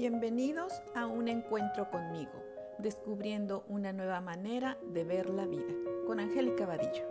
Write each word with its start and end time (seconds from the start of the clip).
Bienvenidos 0.00 0.72
a 0.94 1.04
un 1.04 1.28
encuentro 1.28 1.90
conmigo, 1.90 2.32
descubriendo 2.78 3.66
una 3.68 3.92
nueva 3.92 4.22
manera 4.22 4.78
de 4.94 5.04
ver 5.04 5.28
la 5.28 5.44
vida, 5.44 5.74
con 6.06 6.20
Angélica 6.20 6.64
Vadillo. 6.64 7.06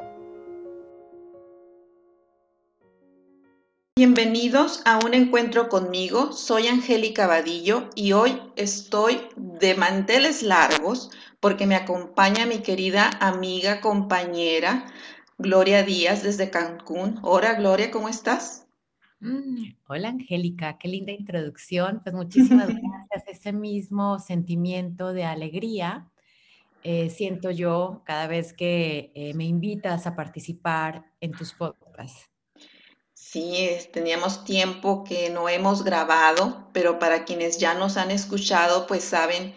Bienvenidos 3.95 4.81
a 4.85 4.97
un 5.05 5.13
encuentro 5.13 5.69
conmigo, 5.69 6.33
soy 6.33 6.65
Angélica 6.65 7.27
Vadillo 7.27 7.91
y 7.93 8.13
hoy 8.13 8.41
estoy 8.55 9.21
de 9.35 9.75
manteles 9.75 10.41
largos 10.41 11.11
porque 11.39 11.67
me 11.67 11.75
acompaña 11.75 12.47
mi 12.47 12.63
querida 12.63 13.11
amiga, 13.19 13.81
compañera, 13.81 14.91
Gloria 15.37 15.83
Díaz 15.83 16.23
desde 16.23 16.49
Cancún. 16.49 17.19
Hola 17.21 17.53
Gloria, 17.53 17.91
¿cómo 17.91 18.09
estás? 18.09 18.65
Mm, 19.21 19.73
hola 19.87 20.09
Angélica, 20.09 20.77
qué 20.77 20.87
linda 20.87 21.11
introducción. 21.11 22.01
Pues 22.03 22.15
muchísimas 22.15 22.67
gracias. 23.11 23.23
Ese 23.27 23.51
mismo 23.51 24.19
sentimiento 24.19 25.11
de 25.13 25.25
alegría 25.25 26.09
eh, 26.83 27.09
siento 27.09 27.51
yo 27.51 28.01
cada 28.05 28.27
vez 28.27 28.53
que 28.53 29.11
eh, 29.13 29.33
me 29.33 29.43
invitas 29.43 30.07
a 30.07 30.15
participar 30.15 31.05
en 31.19 31.31
tus 31.31 31.53
podcasts. 31.53 32.29
Sí, 33.13 33.69
teníamos 33.91 34.45
tiempo 34.45 35.03
que 35.03 35.29
no 35.29 35.49
hemos 35.49 35.83
grabado, 35.83 36.69
pero 36.73 36.97
para 36.97 37.25
quienes 37.25 37.59
ya 37.59 37.73
nos 37.73 37.97
han 37.97 38.11
escuchado, 38.11 38.87
pues 38.87 39.03
saben 39.03 39.53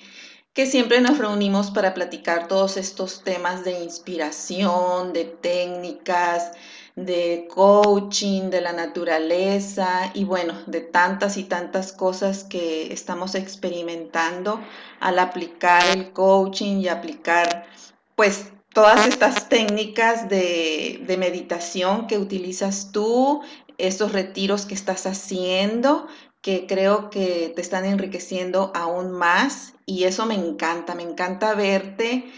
que 0.53 0.67
siempre 0.67 1.01
nos 1.01 1.17
reunimos 1.17 1.70
para 1.70 1.95
platicar 1.95 2.48
todos 2.48 2.77
estos 2.77 3.23
temas 3.23 3.65
de 3.65 3.83
inspiración, 3.83 5.12
de 5.12 5.25
técnicas, 5.25 6.53
de 6.95 7.49
coaching, 7.53 8.51
de 8.51 8.61
la 8.61 8.73
naturaleza 8.73 10.11
y 10.15 10.25
bueno, 10.25 10.55
de 10.67 10.81
tantas 10.81 11.37
y 11.37 11.45
tantas 11.45 11.93
cosas 11.93 12.45
que 12.45 12.93
estamos 12.93 13.35
experimentando 13.35 14.61
al 15.01 15.19
aplicar 15.19 15.83
el 15.97 16.13
coaching 16.13 16.81
y 16.81 16.89
aplicar 16.89 17.67
pues 18.15 18.53
todas 18.75 19.07
estas 19.07 19.49
técnicas 19.49 20.29
de, 20.29 21.03
de 21.07 21.17
meditación 21.17 22.07
que 22.07 22.19
utilizas 22.19 22.93
tú, 22.93 23.43
estos 23.79 24.12
retiros 24.12 24.67
que 24.67 24.75
estás 24.75 25.06
haciendo, 25.06 26.06
que 26.43 26.67
creo 26.67 27.09
que 27.09 27.53
te 27.55 27.62
están 27.62 27.84
enriqueciendo 27.84 28.71
aún 28.75 29.12
más 29.12 29.75
y 29.87 30.05
eso 30.05 30.27
me 30.27 30.34
encanta, 30.34 30.95
me 30.95 31.03
encanta 31.03 31.55
verte 31.55 32.31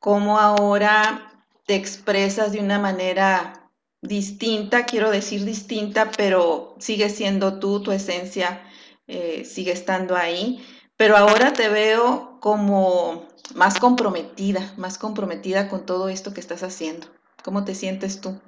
cómo 0.00 0.38
ahora 0.38 1.32
te 1.66 1.76
expresas 1.76 2.52
de 2.52 2.60
una 2.60 2.78
manera 2.78 3.59
distinta, 4.02 4.86
quiero 4.86 5.10
decir 5.10 5.44
distinta, 5.44 6.10
pero 6.16 6.74
sigue 6.78 7.08
siendo 7.08 7.58
tú, 7.58 7.82
tu 7.82 7.92
esencia 7.92 8.62
eh, 9.06 9.44
sigue 9.44 9.72
estando 9.72 10.16
ahí. 10.16 10.64
Pero 10.96 11.16
ahora 11.16 11.52
te 11.52 11.68
veo 11.68 12.38
como 12.40 13.26
más 13.54 13.78
comprometida, 13.78 14.74
más 14.76 14.98
comprometida 14.98 15.68
con 15.68 15.86
todo 15.86 16.08
esto 16.08 16.34
que 16.34 16.40
estás 16.40 16.62
haciendo. 16.62 17.06
¿Cómo 17.42 17.64
te 17.64 17.74
sientes 17.74 18.20
tú? 18.20 18.38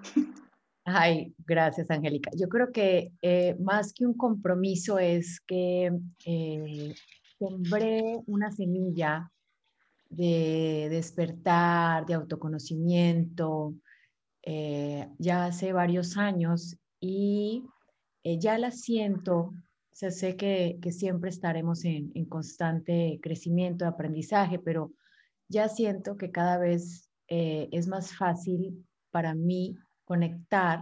Ay, 0.84 1.34
gracias, 1.46 1.90
Angélica. 1.90 2.30
Yo 2.36 2.48
creo 2.48 2.72
que 2.72 3.12
eh, 3.22 3.56
más 3.60 3.92
que 3.92 4.04
un 4.04 4.14
compromiso 4.14 4.98
es 4.98 5.40
que 5.40 5.92
eh, 6.26 6.94
sembré 7.38 8.20
una 8.26 8.50
semilla 8.50 9.30
de 10.10 10.88
despertar, 10.90 12.04
de 12.04 12.14
autoconocimiento, 12.14 13.74
eh, 14.42 15.08
ya 15.18 15.46
hace 15.46 15.72
varios 15.72 16.16
años 16.16 16.76
y 17.00 17.64
eh, 18.24 18.38
ya 18.38 18.58
la 18.58 18.70
siento, 18.70 19.52
o 19.92 20.10
sé 20.10 20.36
que, 20.36 20.78
siempre 20.90 21.30
estaremos 21.30 21.84
en, 21.84 22.24
constante 22.26 23.20
crecimiento, 23.22 23.86
aprendizaje, 23.86 24.58
pero 24.58 24.92
ya 25.48 25.68
siento 25.68 26.16
que 26.16 26.30
cada 26.30 26.58
vez 26.58 27.08
eh, 27.28 27.68
es 27.72 27.86
más 27.86 28.16
fácil 28.16 28.84
para 29.10 29.34
mí 29.34 29.76
conectar 30.04 30.80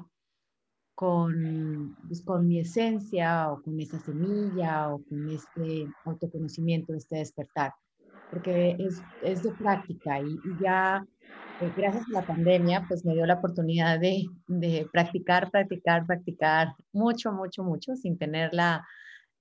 con, 0.95 1.97
pues, 2.07 2.23
con 2.23 2.47
mi 2.47 2.61
esencia 2.61 3.51
o 3.51 3.63
con 3.63 3.79
esa 3.81 3.99
semilla 3.99 4.95
o 4.95 5.03
con 5.05 5.29
este 5.31 5.87
autoconocimiento, 6.05 6.95
este 6.95 7.17
despertar, 7.17 7.73
porque 8.31 8.77
es, 8.79 9.03
es 9.23 9.43
de 9.43 9.53
práctica 9.53 10.21
y 10.21 10.39
ya 10.63 11.05
eh, 11.61 11.73
gracias 11.77 12.05
a 12.09 12.21
la 12.21 12.27
pandemia, 12.27 12.85
pues 12.89 13.05
me 13.05 13.15
dio 13.15 13.27
la 13.27 13.35
oportunidad 13.35 14.01
de, 14.01 14.27
de, 14.47 14.89
practicar, 14.93 15.51
practicar, 15.51 16.07
practicar 16.07 16.75
mucho, 16.93 17.33
mucho, 17.33 17.63
mucho, 17.63 17.97
sin 17.97 18.19
tener 18.19 18.53
la, 18.55 18.87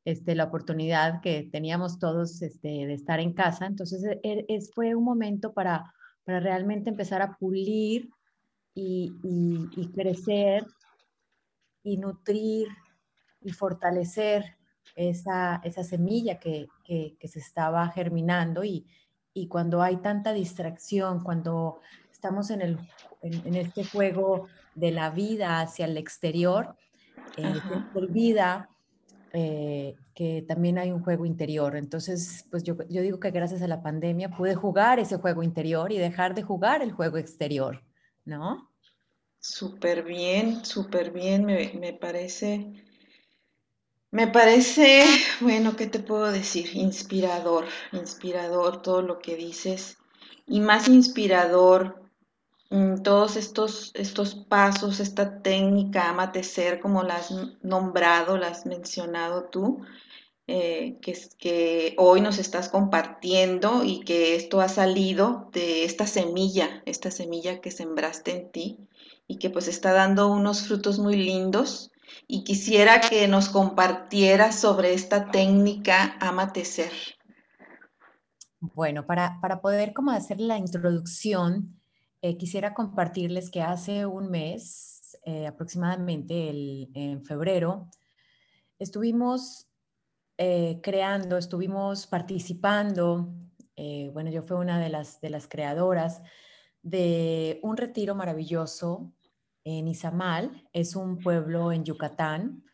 este, 0.06 0.36
la 0.36 0.46
oportunidad 0.46 1.22
que 1.22 1.50
teníamos 1.52 2.00
todos 2.00 2.42
este, 2.42 2.68
de 2.68 2.94
estar 2.94 3.20
en 3.20 3.34
casa. 3.34 3.66
Entonces, 3.66 4.04
e, 4.04 4.20
e, 4.24 4.46
es, 4.50 4.72
fue 4.74 4.96
un 4.96 5.04
momento 5.04 5.54
para, 5.54 5.94
para 6.24 6.40
realmente 6.40 6.90
empezar 6.90 7.22
a 7.22 7.38
pulir 7.38 8.10
y, 8.74 9.14
y, 9.24 9.92
crecer 9.92 10.66
y 11.84 11.98
nutrir 11.98 12.68
y 13.42 13.52
fortalecer 13.52 14.58
esa, 14.96 15.62
esa 15.64 15.84
semilla 15.84 16.40
que, 16.40 16.68
que, 16.84 17.16
que, 17.20 17.28
se 17.28 17.40
estaba 17.40 17.88
germinando 17.90 18.64
y, 18.64 18.86
y 19.34 19.48
cuando 19.48 19.82
hay 19.82 19.98
tanta 19.98 20.34
distracción, 20.34 21.24
cuando 21.24 21.80
estamos 22.20 22.50
en, 22.50 22.62
el, 22.62 22.78
en, 23.22 23.56
este 23.56 23.86
juego 23.86 24.50
de 24.76 24.92
la 24.92 25.10
vida 25.10 25.62
hacia 25.62 25.86
el 25.86 25.96
exterior, 25.96 26.76
eh, 27.38 27.54
se 27.54 27.98
olvida 27.98 28.70
eh, 29.32 29.96
que 30.14 30.44
también 30.46 30.80
hay 30.80 30.92
un 30.92 31.02
juego 31.02 31.26
interior. 31.26 31.78
Entonces, 31.78 32.46
pues 32.52 32.64
yo, 32.64 32.76
yo 32.90 33.02
digo 33.02 33.22
que 33.22 33.32
gracias 33.32 33.62
a 33.62 33.70
la 33.70 33.82
pandemia 33.82 34.32
pude 34.32 34.54
jugar 34.54 35.00
ese 35.00 35.16
juego 35.16 35.44
interior 35.44 35.94
y 35.94 35.98
dejar 35.98 36.36
de 36.36 36.44
jugar 36.44 36.82
el 36.82 36.92
juego 36.92 37.16
exterior, 37.18 37.82
¿no? 38.26 38.70
Súper 39.40 40.04
bien, 40.04 40.66
súper 40.66 41.12
bien, 41.12 41.46
me, 41.46 41.72
me 41.80 41.94
parece 41.94 42.84
me 44.12 44.28
parece, 44.28 45.06
bueno, 45.40 45.78
¿qué 45.78 45.88
te 45.88 46.00
puedo 46.00 46.34
decir? 46.34 46.76
Inspirador, 46.76 47.66
inspirador 47.94 48.82
todo 48.82 49.02
lo 49.02 49.20
que 49.20 49.38
dices 49.38 50.00
y 50.50 50.60
más 50.60 50.90
inspirador 50.90 51.99
todos 53.04 53.36
estos, 53.36 53.92
estos 53.96 54.36
pasos, 54.36 55.00
esta 55.00 55.42
técnica, 55.42 56.10
amate 56.10 56.44
ser, 56.44 56.80
como 56.80 57.04
la 57.04 57.16
has 57.16 57.32
nombrado, 57.64 58.38
la 58.38 58.50
has 58.50 58.66
mencionado 58.66 59.46
tú, 59.46 59.82
eh, 60.48 60.98
que, 61.02 61.18
que 61.38 61.96
hoy 61.98 62.22
nos 62.22 62.38
estás 62.38 62.70
compartiendo 62.70 63.84
y 63.84 64.02
que 64.02 64.36
esto 64.36 64.62
ha 64.62 64.70
salido 64.70 65.50
de 65.52 65.84
esta 65.84 66.06
semilla, 66.08 66.84
esta 66.86 67.12
semilla 67.12 67.62
que 67.62 67.72
sembraste 67.72 68.32
en 68.32 68.52
ti 68.52 68.78
y 69.28 69.38
que 69.38 69.50
pues 69.50 69.68
está 69.68 69.94
dando 69.94 70.28
unos 70.28 70.68
frutos 70.68 71.00
muy 71.00 71.16
lindos 71.16 71.92
y 72.28 72.44
quisiera 72.44 73.02
que 73.02 73.28
nos 73.28 73.50
compartiera 73.50 74.52
sobre 74.52 74.94
esta 74.94 75.32
técnica 75.32 76.18
Amate 76.20 76.66
Ser. 76.66 76.92
Bueno, 78.60 79.06
para, 79.06 79.40
poder 79.62 79.94
como 79.94 80.12
hacer 80.12 80.40
la 80.40 80.58
introducción, 80.58 81.79
eh, 82.22 82.38
quisiera 82.38 82.74
compartirles 82.74 83.50
que 83.50 83.62
hace 83.62 84.06
un 84.06 84.30
mes, 84.30 85.18
eh, 85.24 85.48
aproximadamente 85.48 86.50
en 86.94 87.24
febrero, 87.24 87.90
estuvimos 88.78 89.68
eh, 90.38 90.80
creando, 90.82 91.38
estuvimos 91.38 92.08
participando, 92.08 93.34
bueno, 94.12 94.30
yo 94.30 94.44
fui 94.44 94.58
una 94.58 94.78
de 94.78 94.90
las, 94.90 95.22
de 95.22 95.30
las 95.30 95.48
creadoras 95.48 96.22
de 96.82 97.62
un 97.64 97.78
retiro 97.78 98.14
maravilloso 98.14 99.14
en 99.64 99.88
Izamal, 99.88 100.68
es 100.74 100.98
un 100.98 101.18
pueblo 101.20 101.72
en 101.72 101.86
Yucatán, 101.86 102.66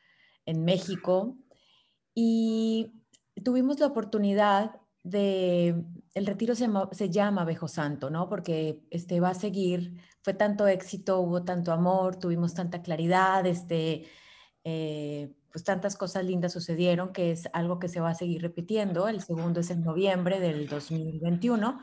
en 0.47 0.65
México, 0.65 1.37
y 2.15 2.91
tuvimos 3.43 3.79
la 3.79 3.85
oportunidad 3.85 4.81
de, 5.05 5.85
el 6.15 6.25
retiro 6.25 6.55
se, 6.55 7.09
llama 7.09 7.45
Bejo 7.45 7.67
Santo, 7.67 8.09
¿no? 8.09 8.27
Porque 8.27 8.81
este 8.89 9.19
va 9.19 9.29
a 9.29 9.33
seguir, 9.35 10.01
fue 10.23 10.33
tanto 10.33 10.67
éxito, 10.67 11.19
hubo 11.19 11.43
tanto 11.43 11.71
amor, 11.71 12.15
tuvimos 12.17 12.55
tanta 12.55 12.81
claridad, 12.81 13.45
este, 13.45 14.07
eh, 14.63 15.31
pues 15.51 15.63
tantas 15.63 15.95
cosas 15.95 16.25
lindas 16.25 16.53
sucedieron 16.53 17.13
que 17.13 17.31
es 17.31 17.47
algo 17.53 17.77
que 17.77 17.87
se 17.87 17.99
va 17.99 18.09
a 18.09 18.15
seguir 18.15 18.41
repitiendo. 18.41 19.07
El 19.07 19.21
segundo 19.21 19.59
es 19.59 19.69
en 19.69 19.83
noviembre 19.83 20.39
del 20.39 20.67
2021 20.67 21.79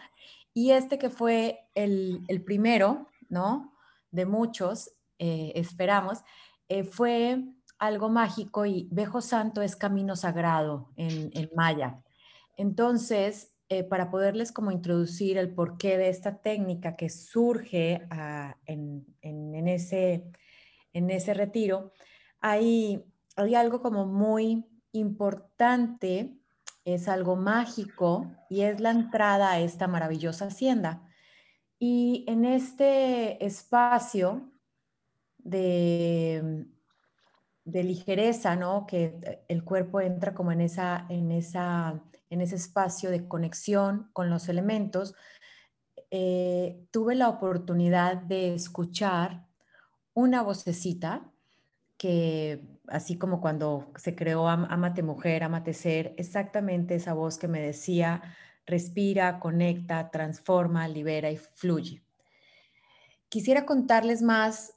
y 0.53 0.73
este 0.73 0.99
que 0.99 1.09
fue 1.09 1.61
el, 1.75 2.25
el 2.27 2.43
primero, 2.43 3.07
¿no? 3.29 3.73
De 4.11 4.27
muchos, 4.27 4.91
eh, 5.21 5.53
esperamos, 5.55 6.25
eh, 6.69 6.83
fue 6.83 7.45
algo 7.79 8.09
mágico 8.09 8.67
y 8.67 8.89
Bejo 8.91 9.21
Santo 9.21 9.63
es 9.63 9.77
camino 9.77 10.17
sagrado 10.17 10.91
en, 10.97 11.51
maya. 11.55 12.01
Entonces, 12.56 13.54
eh, 13.69 13.84
para 13.84 14.10
poderles 14.10 14.52
como 14.52 14.70
introducir 14.70 15.38
el 15.38 15.54
porqué 15.54 15.99
de 15.99 16.08
esta 16.08 16.38
técnica 16.40 16.96
que 16.96 17.08
surge 17.08 18.06
ah, 18.10 18.56
en, 18.66 19.06
ese, 19.69 20.25
en 20.93 21.10
ese 21.10 21.34
retiro, 21.34 21.93
hay, 22.40 23.04
hay 23.37 23.54
algo 23.54 23.81
como 23.81 24.06
muy 24.06 24.66
importante 24.93 26.37
es 26.84 27.08
algo 27.08 27.37
mágico 27.37 28.32
y 28.49 28.62
es 28.62 28.81
la 28.81 28.90
entrada 28.90 29.52
a 29.52 29.60
esta 29.60 29.87
maravillosa 29.87 30.46
hacienda. 30.46 31.02
Y 31.78 32.25
en 32.28 32.44
este 32.44 33.44
espacio 33.44 34.52
de, 35.38 36.66
de 37.64 37.84
ligereza, 37.84 38.56
¿no? 38.56 38.87
Que 38.87 39.44
el 39.49 39.64
cuerpo 39.64 40.00
entra 40.00 40.34
como 40.34 40.52
en, 40.52 40.60
esa, 40.60 41.06
en, 41.08 41.32
esa, 41.32 42.02
en 42.32 42.40
ese 42.40 42.56
espacio 42.56 43.11
de 43.11 43.29
conexión 43.29 44.08
con 44.14 44.31
los 44.31 44.49
elementos, 44.49 45.14
eh, 46.11 46.87
tuve 46.90 47.14
la 47.14 47.29
oportunidad 47.29 48.17
de 48.17 48.55
escuchar 48.55 49.46
una 50.14 50.43
vocecita 50.43 51.31
que, 51.99 52.79
así 52.88 53.19
como 53.19 53.43
cuando 53.43 53.93
se 53.96 54.14
creó 54.14 54.49
Amate 54.49 55.02
Mujer, 55.02 55.44
Amate 55.44 55.75
Ser, 55.75 56.14
exactamente 56.17 56.94
esa 56.94 57.12
voz 57.12 57.37
que 57.37 57.49
me 57.49 57.61
decía, 57.61 58.23
respira, 58.64 59.38
conecta, 59.38 60.11
transforma, 60.11 60.88
libera 60.88 61.31
y 61.31 61.37
fluye. 61.37 62.02
Quisiera 63.28 63.67
contarles 63.67 64.23
más 64.23 64.75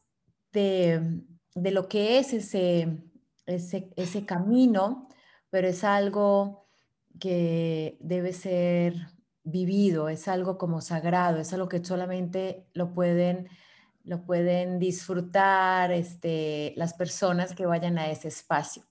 de, 0.51 1.22
de 1.54 1.72
lo 1.72 1.88
que 1.88 2.19
es 2.19 2.34
ese, 2.34 3.01
ese, 3.46 3.94
ese 3.96 4.25
camino, 4.25 5.08
pero 5.50 5.69
es 5.69 5.86
algo 5.86 6.65
que 7.20 7.98
debe 8.00 8.34
ser 8.34 9.08
vivido, 9.44 10.10
es 10.10 10.28
algo 10.28 10.58
como 10.58 10.82
sagrado, 10.82 11.40
es 11.40 11.54
algo 11.54 11.70
que 11.70 11.84
solamente 11.84 12.68
lo 12.74 12.94
pueden, 12.94 13.48
lo 14.04 14.26
pueden 14.26 14.80
disfrutar 14.80 15.92
este, 15.92 16.74
las 16.76 16.94
personas 16.94 17.54
que 17.54 17.66
vayan 17.66 17.98
a 17.98 18.10
ese 18.10 18.28
espacio. 18.28 18.84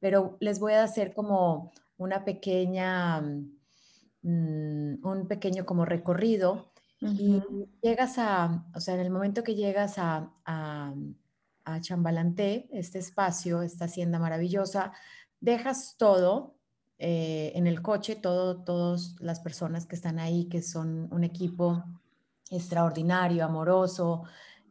Pero 0.00 0.36
les 0.40 0.58
voy 0.58 0.72
a 0.74 0.82
hacer 0.82 1.14
como 1.14 1.72
una 1.96 2.24
pequeña, 2.24 3.20
mm, 3.20 5.06
un 5.06 5.28
pequeño 5.28 5.64
como 5.64 5.84
recorrido 5.84 6.72
y 7.00 7.42
llegas 7.82 8.18
a, 8.18 8.66
o 8.74 8.80
sea, 8.80 8.94
en 8.94 9.00
el 9.00 9.10
momento 9.10 9.42
que 9.42 9.54
llegas 9.54 9.98
a, 9.98 10.32
a 10.46 11.80
Chambalanté, 11.80 12.68
este 12.72 12.98
espacio, 12.98 13.62
esta 13.62 13.84
hacienda 13.84 14.18
maravillosa, 14.18 14.92
dejas 15.40 15.96
todo 15.98 16.56
eh, 16.98 17.52
en 17.54 17.66
el 17.66 17.82
coche, 17.82 18.16
todo, 18.16 18.62
todas 18.62 19.16
las 19.20 19.40
personas 19.40 19.86
que 19.86 19.96
están 19.96 20.18
ahí, 20.18 20.48
que 20.48 20.62
son 20.62 21.08
un 21.12 21.24
equipo 21.24 21.84
extraordinario, 22.50 23.44
amoroso, 23.44 24.24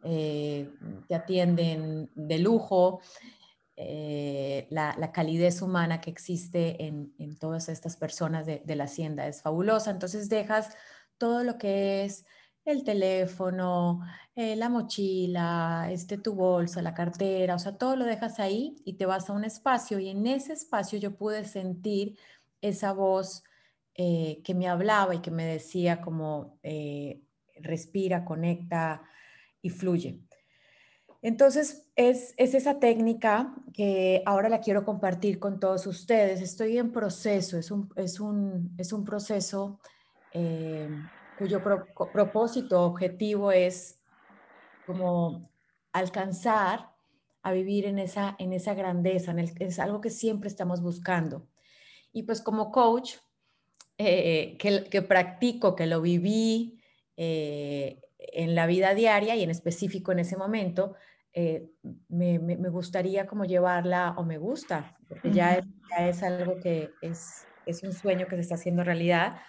eh, 0.04 0.70
te 1.08 1.16
atienden 1.16 2.10
de 2.16 2.40
lujo, 2.40 3.02
eh, 3.76 4.68
la, 4.70 5.12
calidez 5.12 5.62
humana 5.62 6.00
que 6.00 6.12
existe 6.12 6.86
en, 6.86 7.14
todas 7.40 7.70
estas 7.70 7.98
personas 7.98 8.46
de, 8.46 8.62
de, 8.66 8.76
la 8.76 8.86
hacienda 8.86 9.28
es 9.28 9.42
fabulosa. 9.42 9.92
Entonces 9.92 10.30
dejas 10.30 10.76
todo 11.18 11.44
lo 11.44 11.58
que 11.58 12.06
es 12.06 12.26
el 12.66 12.84
teléfono, 12.84 14.02
eh, 14.36 14.56
la 14.56 14.70
mochila, 14.70 15.90
este, 15.92 16.18
tu 16.18 16.34
bolsa, 16.34 16.82
la 16.82 16.94
cartera, 16.94 17.56
o 17.56 17.60
sea, 17.60 17.78
todo 17.78 17.96
lo 17.96 18.06
dejas 18.06 18.40
ahí 18.40 18.76
y 18.86 18.94
te 18.94 19.06
vas 19.06 19.30
a 19.30 19.34
un 19.34 19.44
espacio 19.44 20.00
y 20.00 20.10
en 20.10 20.26
ese 20.28 20.54
espacio 20.54 20.98
yo 21.00 21.16
pude 21.16 21.44
sentir 21.46 22.18
esa 22.62 22.94
voz 22.94 23.44
eh, 23.96 24.42
que 24.44 24.56
me 24.56 24.68
hablaba 24.68 25.14
y 25.14 25.20
que 25.20 25.32
me 25.32 25.46
decía 25.46 26.02
como 26.02 26.58
eh, 26.64 27.22
respira, 27.62 28.26
conecta 28.26 29.04
y 29.62 29.70
fluye. 29.70 30.22
Entonces, 31.22 31.90
es, 31.96 32.34
esa 32.38 32.80
técnica 32.80 33.56
que 33.74 34.24
ahora 34.26 34.50
la 34.50 34.60
quiero 34.60 34.84
compartir 34.84 35.40
con 35.40 35.60
todos 35.60 35.88
ustedes. 35.88 36.42
Estoy 36.42 36.78
en 36.78 36.92
proceso, 36.92 37.58
es 37.58 37.72
un, 37.72 37.90
es 37.96 38.20
un, 38.20 38.74
es 38.78 38.92
un 38.92 39.06
proceso 39.06 39.80
cuyo 41.44 41.62
propósito, 42.14 42.84
objetivo 42.84 43.52
es 43.52 44.00
como 44.86 45.52
alcanzar 45.92 46.94
a 47.42 47.52
vivir 47.52 47.86
en 47.86 48.00
esa, 48.00 48.38
en 48.40 48.54
esa 48.54 48.74
grandeza, 48.76 49.32
en 49.32 49.40
es 49.40 49.80
algo 49.80 50.00
que 50.00 50.10
siempre 50.10 50.48
estamos 50.48 50.82
buscando. 50.82 51.50
Y 52.14 52.24
pues 52.24 52.42
como 52.42 52.72
coach, 52.72 53.16
eh, 53.98 54.56
que, 54.58 54.86
que, 54.86 55.02
practico, 55.02 55.76
que 55.76 55.86
lo 55.86 56.00
viví 56.00 56.80
eh, 57.18 58.00
en 58.20 58.56
la 58.56 58.66
vida 58.66 58.94
diaria 58.94 59.36
y 59.36 59.44
en 59.44 59.50
específico 59.50 60.14
en 60.14 60.20
ese 60.20 60.38
momento, 60.38 60.96
eh, 61.34 61.68
me, 62.08 62.40
me, 62.40 62.70
gustaría 62.70 63.28
como 63.28 63.44
llevarla, 63.44 64.14
o 64.18 64.24
me 64.24 64.38
gusta, 64.38 64.98
porque 65.10 65.30
ya 65.32 65.56
es, 65.56 65.66
ya 65.90 66.08
es 66.08 66.24
algo 66.24 66.58
que 66.62 66.92
es, 67.02 67.46
es 67.66 67.84
un 67.84 67.92
sueño 67.92 68.28
que 68.28 68.36
se 68.36 68.44
está 68.44 68.56
haciendo 68.56 68.86
realidad, 68.86 69.42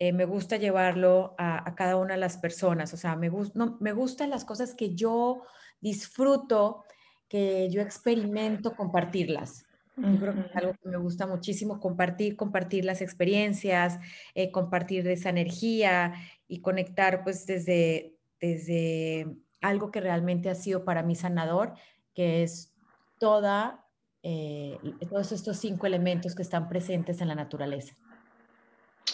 eh, 0.00 0.14
me 0.14 0.24
gusta 0.24 0.56
llevarlo 0.56 1.34
a, 1.36 1.74
cada 1.76 1.96
una 1.96 2.14
de 2.14 2.20
las 2.20 2.38
personas. 2.38 2.94
O 2.94 2.96
sea, 2.96 3.16
me, 3.16 3.30
no, 3.54 3.76
me 3.80 3.92
gustan 3.92 4.30
las 4.30 4.46
cosas 4.46 4.74
que 4.74 4.94
yo 4.94 5.42
disfruto, 5.78 6.84
que 7.28 7.68
yo 7.70 7.82
experimento 7.82 8.74
compartirlas. 8.74 9.66
Yo 9.98 10.18
creo 10.18 10.34
que 10.34 10.40
es 10.40 10.56
algo 10.56 10.72
que 10.82 10.88
me 10.88 10.96
gusta 10.96 11.26
muchísimo, 11.26 11.78
compartir, 11.78 12.34
compartir 12.34 12.86
las 12.86 13.02
experiencias, 13.02 13.98
eh, 14.34 14.50
compartir 14.50 15.06
esa 15.08 15.28
energía 15.28 16.14
y 16.48 16.62
conectar 16.62 17.22
pues 17.22 17.44
desde, 17.44 18.16
desde 18.40 19.26
algo 19.60 19.90
que 19.90 20.00
realmente 20.00 20.48
ha 20.48 20.54
sido 20.54 20.86
para 20.86 21.02
mí 21.02 21.14
sanador, 21.14 21.74
que 22.14 22.42
es 22.42 22.72
toda, 23.18 23.84
eh, 24.22 24.78
todos 25.10 25.32
estos 25.32 25.58
cinco 25.58 25.86
elementos 25.86 26.34
que 26.34 26.40
están 26.40 26.70
presentes 26.70 27.20
en 27.20 27.28
la 27.28 27.34
naturaleza. 27.34 27.94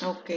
Ok. 0.04 0.31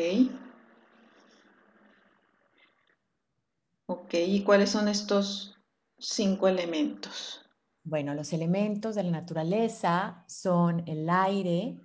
Ok, 3.87 4.13
¿y 4.13 4.43
cuáles 4.43 4.69
son 4.69 4.87
estos 4.87 5.57
cinco 5.97 6.47
elementos? 6.47 7.41
Bueno, 7.83 8.13
los 8.13 8.33
elementos 8.33 8.95
de 8.95 9.03
la 9.03 9.11
naturaleza 9.11 10.23
son 10.27 10.83
el 10.87 11.09
aire, 11.09 11.79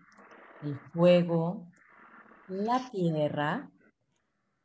el 0.62 0.78
fuego, 0.92 1.72
la 2.48 2.90
tierra, 2.90 3.70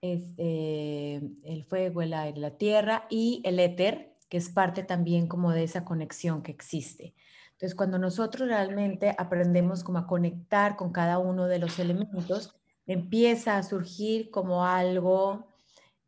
este, 0.01 1.15
el 1.15 1.63
fuego, 1.65 2.01
el 2.01 2.13
aire, 2.13 2.39
la 2.39 2.57
tierra 2.57 3.07
y 3.09 3.41
el 3.45 3.59
éter, 3.59 4.17
que 4.27 4.37
es 4.37 4.49
parte 4.49 4.83
también 4.83 5.27
como 5.27 5.51
de 5.51 5.63
esa 5.63 5.85
conexión 5.85 6.43
que 6.43 6.51
existe. 6.51 7.15
Entonces, 7.53 7.75
cuando 7.75 7.99
nosotros 7.99 8.47
realmente 8.47 9.15
aprendemos 9.17 9.83
como 9.83 9.99
a 9.99 10.07
conectar 10.07 10.75
con 10.75 10.91
cada 10.91 11.19
uno 11.19 11.47
de 11.47 11.59
los 11.59 11.79
elementos, 11.79 12.58
empieza 12.93 13.57
a 13.57 13.63
surgir 13.63 14.31
como 14.31 14.65
algo, 14.65 15.47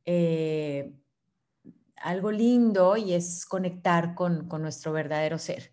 eh, 0.05 0.91
algo 1.95 2.31
lindo 2.31 2.97
y 2.97 3.13
es 3.13 3.45
conectar 3.45 4.15
con, 4.15 4.49
nuestro 4.59 4.91
verdadero 4.91 5.37
ser. 5.37 5.71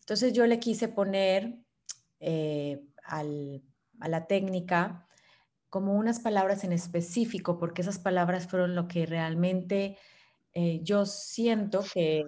Entonces 0.00 0.32
yo 0.32 0.46
le 0.46 0.58
quise 0.58 0.88
poner 0.88 1.58
eh, 2.18 2.82
a 3.04 3.22
la 4.08 4.26
técnica 4.26 5.06
como 5.68 5.94
unas 5.94 6.20
palabras 6.20 6.64
en 6.64 6.72
específico, 6.72 7.58
porque 7.58 7.82
esas 7.82 7.98
palabras 7.98 8.46
fueron 8.46 8.74
lo 8.74 8.88
que 8.88 9.04
realmente 9.04 9.98
eh, 10.54 10.80
yo 10.82 11.04
siento 11.04 11.84
que 11.92 12.24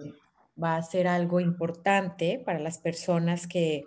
va 0.61 0.75
a 0.75 0.83
ser 0.83 1.07
algo 1.07 1.39
importante 1.39 2.39
para 2.45 2.59
las 2.59 2.77
personas 2.77 3.47
que, 3.47 3.85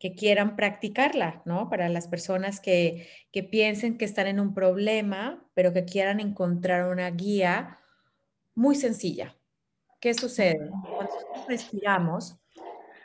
que 0.00 0.14
quieran 0.14 0.56
practicarla, 0.56 1.42
¿no? 1.44 1.68
Para 1.68 1.90
las 1.90 2.08
personas 2.08 2.58
que, 2.58 3.06
que 3.30 3.44
piensen 3.44 3.98
que 3.98 4.06
están 4.06 4.26
en 4.26 4.40
un 4.40 4.54
problema, 4.54 5.44
pero 5.54 5.74
que 5.74 5.84
quieran 5.84 6.18
encontrar 6.18 6.90
una 6.90 7.10
guía 7.10 7.78
muy 8.54 8.74
sencilla. 8.74 9.36
¿Qué 10.00 10.14
sucede? 10.14 10.70
Cuando 10.96 11.14
respiramos, 11.46 12.38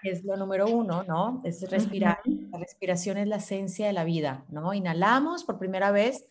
es 0.03 0.23
lo 0.23 0.37
número 0.37 0.67
uno, 0.67 1.03
¿no? 1.03 1.41
Es 1.43 1.69
respirar. 1.69 2.19
La 2.25 2.59
respiración 2.59 3.17
es 3.17 3.27
la 3.27 3.37
esencia 3.37 3.87
de 3.87 3.93
la 3.93 4.05
vida, 4.05 4.45
¿no? 4.47 4.73
Inhalamos 4.73 5.43
por 5.43 5.59
primera 5.59 5.91
vez 5.91 6.25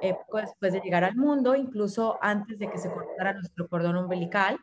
eh, 0.00 0.16
después 0.32 0.72
de 0.72 0.80
llegar 0.80 1.02
al 1.02 1.16
mundo, 1.16 1.56
incluso 1.56 2.18
antes 2.20 2.56
de 2.60 2.70
que 2.70 2.78
se 2.78 2.92
cortara 2.92 3.32
nuestro 3.32 3.68
cordón 3.68 3.96
umbilical. 3.96 4.58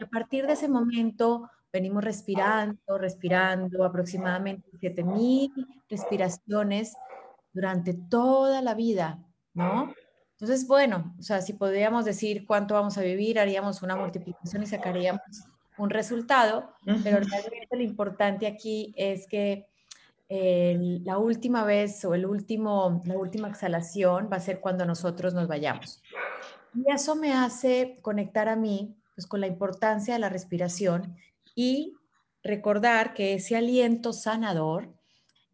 Y 0.00 0.04
a 0.04 0.06
partir 0.06 0.46
de 0.46 0.54
ese 0.54 0.68
momento 0.68 1.50
venimos 1.72 2.04
respirando, 2.04 2.98
respirando 2.98 3.84
aproximadamente 3.84 4.68
7000 4.80 5.52
respiraciones 5.88 6.94
durante 7.52 7.94
toda 7.94 8.62
la 8.62 8.74
vida, 8.74 9.18
¿no? 9.54 9.92
Entonces, 10.32 10.68
bueno, 10.68 11.14
o 11.18 11.22
sea, 11.22 11.40
si 11.42 11.54
podríamos 11.54 12.04
decir 12.04 12.46
cuánto 12.46 12.74
vamos 12.74 12.96
a 12.96 13.02
vivir, 13.02 13.40
haríamos 13.40 13.82
una 13.82 13.96
multiplicación 13.96 14.62
y 14.62 14.66
sacaríamos 14.66 15.20
un 15.76 15.90
resultado, 15.90 16.72
pero 17.02 17.18
realmente 17.20 17.76
lo 17.76 17.82
importante 17.82 18.46
aquí 18.46 18.94
es 18.96 19.26
que 19.26 19.66
la 20.28 21.18
última 21.18 21.64
vez 21.64 22.04
o 22.04 22.14
el 22.14 22.26
último, 22.26 23.02
la 23.04 23.16
última 23.16 23.48
exhalación 23.48 24.28
va 24.32 24.36
a 24.36 24.40
ser 24.40 24.60
cuando 24.60 24.84
nosotros 24.84 25.34
nos 25.34 25.48
vayamos. 25.48 26.02
Y 26.74 26.90
eso 26.92 27.16
me 27.16 27.32
hace 27.32 27.98
conectar 28.02 28.48
a 28.48 28.56
mí 28.56 28.94
pues, 29.14 29.26
con 29.26 29.40
la 29.40 29.46
importancia 29.46 30.14
de 30.14 30.20
la 30.20 30.28
respiración 30.28 31.16
y 31.58 31.96
recordar 32.44 33.14
que 33.14 33.34
ese 33.34 33.56
aliento 33.56 34.12
sanador 34.12 34.94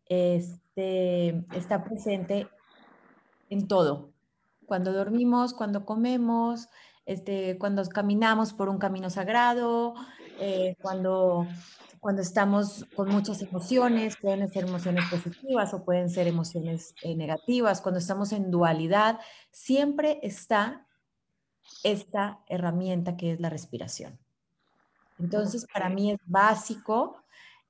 este, 0.05 1.47
está 1.57 1.83
presente 1.83 2.47
en 3.49 3.67
todo. 3.69 4.13
Cuando 4.67 4.93
dormimos, 4.93 5.55
cuando 5.55 5.87
comemos, 5.87 6.69
este, 7.07 7.57
cuando 7.57 7.83
caminamos 7.89 8.53
por 8.53 8.69
un 8.69 8.77
camino 8.77 9.09
sagrado, 9.09 9.95
eh, 10.41 10.77
cuando, 10.83 11.47
cuando 12.01 12.21
estamos 12.21 12.85
con 12.95 13.09
muchas 13.09 13.41
emociones, 13.41 14.19
pueden 14.21 14.47
ser 14.53 14.65
emociones 14.65 15.07
positivas 15.11 15.73
o 15.73 15.87
pueden 15.87 16.11
ser 16.11 16.27
emociones 16.27 16.95
eh, 17.01 17.17
negativas, 17.17 17.81
cuando 17.81 17.99
estamos 17.99 18.33
en 18.33 18.51
dualidad, 18.51 19.21
siempre 19.51 20.21
está 20.23 20.87
esta 21.83 22.41
herramienta 22.47 23.17
que 23.17 23.33
es 23.33 23.41
la 23.41 23.49
respiración. 23.49 24.19
Entonces, 25.19 25.67
para 25.73 25.89
mí 25.89 26.13
es 26.13 26.19
básico 26.27 27.17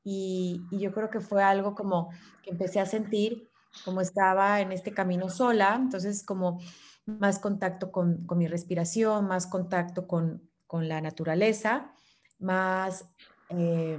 y, 0.02 0.62
y, 0.70 0.78
yo 0.80 0.92
creo 0.92 1.10
que 1.10 1.20
fue 1.20 1.42
algo 1.42 1.74
como 1.74 2.10
que 2.42 2.50
empecé 2.50 2.80
a 2.80 2.86
sentir 2.86 3.50
como 3.84 4.00
estaba 4.00 4.60
en 4.60 4.72
este 4.72 4.92
camino 4.92 5.28
sola, 5.28 5.74
entonces 5.74 6.22
como 6.22 6.60
más 7.06 7.38
contacto 7.38 7.90
con, 7.90 8.24
con 8.26 8.38
mi 8.38 8.46
respiración, 8.46 9.26
más 9.26 9.46
contacto 9.46 10.06
con, 10.06 10.48
con 10.66 10.88
la 10.88 11.00
naturaleza, 11.00 11.92
más, 12.38 13.06
eh, 13.50 13.98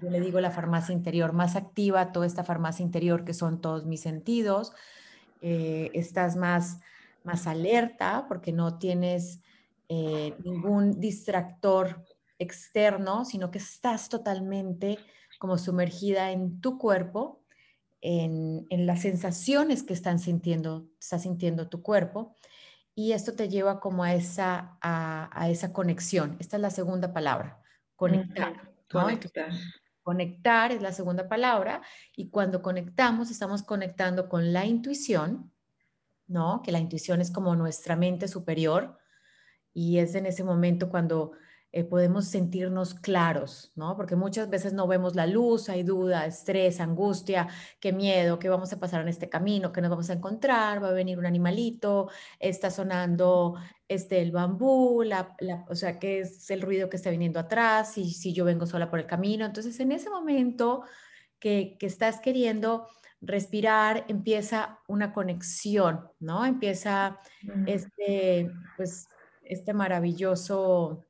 yo 0.00 0.10
le 0.10 0.20
digo 0.20 0.40
la 0.40 0.50
farmacia 0.50 0.92
interior, 0.92 1.32
más 1.32 1.56
activa 1.56 2.12
toda 2.12 2.26
esta 2.26 2.44
farmacia 2.44 2.82
interior 2.82 3.24
que 3.24 3.34
son 3.34 3.60
todos 3.60 3.86
mis 3.86 4.00
sentidos, 4.00 4.72
eh, 5.42 5.90
estás 5.94 6.36
más, 6.36 6.80
más 7.24 7.46
alerta 7.46 8.26
porque 8.28 8.52
no 8.52 8.78
tienes 8.78 9.40
eh, 9.88 10.34
ningún 10.44 11.00
distractor 11.00 12.04
externo, 12.40 13.24
sino 13.24 13.52
que 13.52 13.58
estás 13.58 14.08
totalmente 14.08 14.98
como 15.38 15.58
sumergida 15.58 16.32
en 16.32 16.60
tu 16.60 16.78
cuerpo, 16.78 17.44
en, 18.00 18.66
en 18.70 18.86
las 18.86 19.02
sensaciones 19.02 19.84
que 19.84 19.92
están 19.92 20.18
sintiendo, 20.18 20.88
está 20.98 21.18
sintiendo 21.18 21.68
tu 21.68 21.82
cuerpo. 21.82 22.36
Y 22.94 23.12
esto 23.12 23.34
te 23.34 23.48
lleva 23.48 23.78
como 23.78 24.02
a 24.02 24.14
esa, 24.14 24.76
a, 24.80 25.30
a 25.32 25.48
esa 25.48 25.72
conexión. 25.72 26.36
Esta 26.40 26.56
es 26.56 26.62
la 26.62 26.70
segunda 26.70 27.12
palabra, 27.12 27.62
conectar. 27.94 28.68
Conectar. 28.90 29.50
conectar 30.02 30.72
es 30.72 30.82
la 30.82 30.92
segunda 30.92 31.28
palabra. 31.28 31.82
Y 32.16 32.30
cuando 32.30 32.60
conectamos, 32.60 33.30
estamos 33.30 33.62
conectando 33.62 34.28
con 34.28 34.52
la 34.52 34.66
intuición, 34.66 35.52
¿no? 36.26 36.62
Que 36.62 36.72
la 36.72 36.80
intuición 36.80 37.20
es 37.20 37.30
como 37.30 37.54
nuestra 37.54 37.96
mente 37.96 38.26
superior. 38.28 38.98
Y 39.72 39.98
es 39.98 40.14
en 40.16 40.26
ese 40.26 40.42
momento 40.42 40.90
cuando 40.90 41.32
eh, 41.72 41.84
podemos 41.84 42.26
sentirnos 42.26 42.94
claros, 42.94 43.72
¿no? 43.76 43.96
Porque 43.96 44.16
muchas 44.16 44.50
veces 44.50 44.72
no 44.72 44.88
vemos 44.88 45.14
la 45.14 45.26
luz, 45.26 45.68
hay 45.68 45.84
duda, 45.84 46.26
estrés, 46.26 46.80
angustia, 46.80 47.48
qué 47.78 47.92
miedo, 47.92 48.38
qué 48.40 48.48
vamos 48.48 48.72
a 48.72 48.80
pasar 48.80 49.02
en 49.02 49.08
este 49.08 49.28
camino, 49.28 49.70
qué 49.70 49.80
nos 49.80 49.90
vamos 49.90 50.10
a 50.10 50.14
encontrar, 50.14 50.82
va 50.82 50.88
a 50.88 50.92
venir 50.92 51.18
un 51.18 51.26
animalito, 51.26 52.08
está 52.40 52.70
sonando 52.70 53.54
este, 53.86 54.20
el 54.20 54.32
bambú, 54.32 55.02
la, 55.04 55.36
la, 55.38 55.64
o 55.68 55.76
sea, 55.76 55.98
qué 55.98 56.20
es 56.20 56.50
el 56.50 56.62
ruido 56.62 56.88
que 56.88 56.96
está 56.96 57.10
viniendo 57.10 57.38
atrás, 57.38 57.98
y 57.98 58.10
si 58.10 58.32
yo 58.32 58.44
vengo 58.44 58.66
sola 58.66 58.90
por 58.90 58.98
el 58.98 59.06
camino. 59.06 59.46
Entonces, 59.46 59.78
en 59.78 59.92
ese 59.92 60.10
momento 60.10 60.82
que, 61.38 61.76
que 61.78 61.86
estás 61.86 62.20
queriendo 62.20 62.88
respirar, 63.20 64.04
empieza 64.08 64.80
una 64.88 65.12
conexión, 65.12 66.08
¿no? 66.18 66.44
Empieza 66.44 67.20
este, 67.66 68.50
pues, 68.76 69.06
este 69.42 69.74
maravilloso 69.74 71.04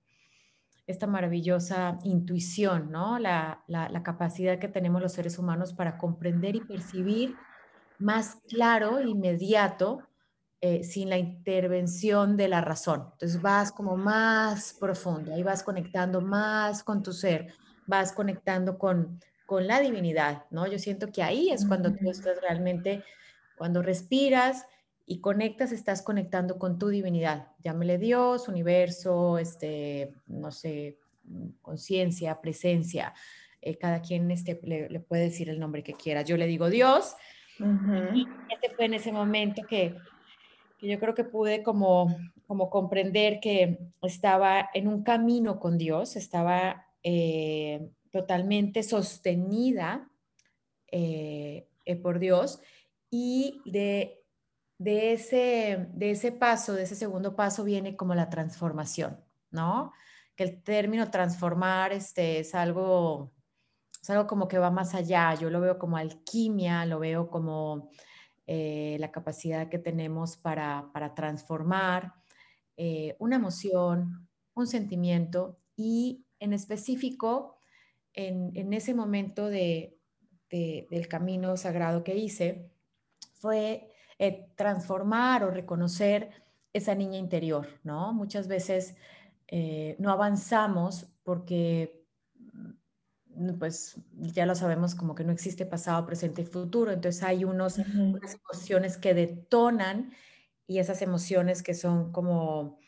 esta 0.91 1.07
maravillosa 1.07 1.99
intuición, 2.05 2.91
¿no? 2.91 3.19
La, 3.19 3.63
la, 3.67 4.03
capacidad 4.03 4.59
que 4.59 4.69
tenemos 4.69 5.01
los 5.01 5.13
seres 5.13 5.39
humanos 5.39 5.73
para 5.73 5.99
comprender 5.99 6.57
y 6.57 6.61
percibir 6.61 7.37
más 7.99 8.39
claro, 8.49 9.01
inmediato, 9.01 10.03
eh, 10.61 10.85
sin 10.85 11.09
la 11.09 11.19
intervención 11.19 12.37
de 12.37 12.49
la 12.49 12.61
razón. 12.61 13.09
Entonces 13.13 13.41
vas 13.41 13.73
como 13.73 13.97
más 13.97 14.77
profundo, 14.79 15.35
ahí 15.35 15.43
vas 15.43 15.63
conectando 15.63 16.21
más 16.21 16.83
con 16.83 17.03
tu 17.03 17.13
ser, 17.13 17.55
vas 17.87 18.13
conectando 18.13 18.79
con, 18.79 19.21
con 19.47 19.67
la 19.67 19.81
divinidad, 19.81 20.45
¿no? 20.51 20.67
Yo 20.67 20.79
siento 20.79 21.11
que 21.13 21.23
ahí 21.23 21.51
es 21.51 21.67
cuando 21.67 21.95
tú 21.95 22.11
estás 22.11 22.41
realmente, 22.41 23.03
cuando 23.57 23.83
respiras, 23.83 24.67
y 25.11 25.21
conectas, 25.21 25.73
estás 25.73 26.03
conectando 26.03 26.57
con 26.57 26.79
tu 26.79 26.87
divinidad. 26.87 27.49
Llámele 27.65 27.99
Dios, 27.99 28.47
universo, 28.47 29.39
este, 29.39 30.15
no 30.29 30.53
sé, 30.53 30.99
conciencia, 31.63 32.41
presencia. 32.41 33.13
Eh, 33.61 33.77
cada 33.77 34.03
quien 34.03 34.31
este, 34.31 34.61
le, 34.63 35.01
puede 35.01 35.25
decir 35.25 35.49
el 35.49 35.59
nombre 35.59 35.83
que 35.83 35.95
quiera. 35.95 36.23
Yo 36.23 36.37
le 36.37 36.47
digo 36.47 36.71
Dios. 36.71 37.17
Y 37.59 38.25
este 38.55 38.71
fue 38.77 38.85
en 38.85 38.95
ese 38.95 39.11
momento 39.11 39.63
que, 39.69 39.97
que, 40.79 40.87
yo 40.87 41.01
creo 41.01 41.17
que 41.17 41.25
pude 41.25 41.65
como, 41.65 42.17
como 42.47 42.71
comprender 42.71 43.41
que 43.41 43.81
estaba 44.03 44.71
en 44.75 44.87
un 44.87 45.03
camino 45.03 45.59
con 45.59 45.77
Dios, 45.77 46.15
estaba 46.15 46.87
eh, 47.03 47.91
totalmente 48.13 48.85
sostenida 48.85 50.09
eh, 50.93 51.67
por 52.01 52.21
Dios 52.21 52.61
y 53.11 53.61
de 53.65 54.20
de 54.81 55.13
ese, 55.13 55.91
de 55.93 56.13
ese 56.13 56.33
paso, 56.33 56.73
de 56.73 56.85
ese 56.85 56.97
segundo 56.97 57.37
paso, 57.37 57.65
viene 57.65 57.97
como 57.97 58.15
la 58.15 58.31
transformación, 58.31 59.21
¿no? 59.51 59.93
Que 60.35 60.45
el 60.45 60.63
término 60.63 61.11
transformar 61.11 61.93
este, 61.93 62.39
es, 62.39 62.55
algo, 62.55 63.31
es 64.01 64.09
algo 64.09 64.27
como 64.27 64.49
que 64.49 64.59
va 64.59 64.71
más 64.71 64.95
allá. 64.95 65.35
Yo 65.35 65.51
lo 65.51 65.61
veo 65.61 65.79
como 65.79 65.99
alquimia, 65.99 66.87
lo 66.87 66.99
veo 66.99 67.29
como 67.29 67.91
eh, 68.47 68.97
la 69.01 69.13
capacidad 69.13 69.69
que 69.69 69.79
tenemos 69.79 70.39
para, 70.39 70.89
para 70.95 71.15
transformar 71.15 72.15
eh, 72.79 73.17
una 73.19 73.37
emoción, 73.37 74.31
un 74.55 74.67
sentimiento 74.67 75.61
y 75.77 76.25
en 76.39 76.55
específico, 76.55 77.59
en, 78.15 78.51
en 78.57 78.73
ese 78.73 78.95
momento 78.95 79.51
de, 79.51 79.99
de, 80.49 80.89
del 80.91 81.07
camino 81.07 81.59
sagrado 81.59 82.03
que 82.03 82.17
hice, 82.17 82.71
fue 83.35 83.90
eh, 84.23 84.51
transformar 84.55 85.45
o 85.45 85.51
reconocer 85.51 86.29
esa 86.75 86.95
niña 86.95 87.17
interior, 87.17 87.67
¿no? 87.85 88.13
Muchas 88.13 88.49
veces 88.49 88.95
eh, 89.49 89.97
no 89.99 90.11
avanzamos 90.11 91.07
porque, 91.23 92.05
mm, 93.35 93.55
pues 93.59 93.97
ya 94.13 94.45
lo 94.45 94.55
sabemos, 94.55 94.95
como 94.95 95.15
que 95.15 95.25
no 95.25 95.33
existe 95.33 95.65
pasado, 95.65 96.05
presente 96.05 96.43
y 96.43 96.45
futuro, 96.45 96.93
entonces 96.93 97.23
hay 97.23 97.47
unos, 97.47 97.79
unas 97.79 98.37
emociones 98.45 98.99
que 98.99 99.15
detonan 99.15 100.13
y 100.67 100.81
esas 100.81 101.01
emociones 101.01 101.63
que 101.63 101.73
son 101.73 102.13
como... 102.13 102.79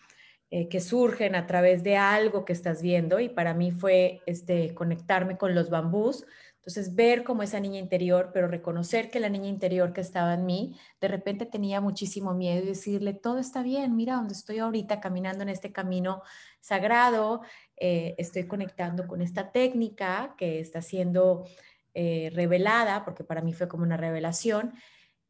Eh, 0.54 0.68
que 0.68 0.80
surgen 0.80 1.34
a 1.34 1.46
través 1.46 1.82
de 1.82 1.96
algo 1.96 2.44
que 2.44 2.52
estás 2.52 2.82
viendo. 2.82 3.20
Y 3.20 3.30
para 3.30 3.54
mí 3.54 3.70
fue 3.72 4.20
este, 4.26 4.74
conectarme 4.74 5.38
con 5.38 5.54
los 5.54 5.70
bambús, 5.70 6.26
entonces, 6.64 6.94
ver 6.94 7.24
como 7.24 7.42
esa 7.42 7.58
niña 7.58 7.80
interior, 7.80 8.30
pero 8.32 8.46
reconocer 8.46 9.10
que 9.10 9.18
la 9.18 9.28
niña 9.28 9.48
interior 9.48 9.92
que 9.92 10.00
estaba 10.00 10.34
en 10.34 10.46
mí, 10.46 10.78
de 11.00 11.08
repente 11.08 11.44
tenía 11.44 11.80
muchísimo 11.80 12.34
miedo 12.34 12.62
y 12.62 12.68
decirle, 12.68 13.14
todo 13.14 13.38
está 13.38 13.64
bien, 13.64 13.96
mira 13.96 14.14
donde 14.14 14.34
estoy 14.34 14.60
ahorita 14.60 15.00
caminando 15.00 15.42
en 15.42 15.48
este 15.48 15.72
camino 15.72 16.22
sagrado, 16.60 17.40
eh, 17.76 18.14
estoy 18.16 18.46
conectando 18.46 19.08
con 19.08 19.22
esta 19.22 19.50
técnica 19.50 20.36
que 20.38 20.60
está 20.60 20.82
siendo 20.82 21.46
eh, 21.94 22.30
revelada, 22.32 23.04
porque 23.04 23.24
para 23.24 23.42
mí 23.42 23.52
fue 23.52 23.66
como 23.66 23.82
una 23.82 23.96
revelación, 23.96 24.72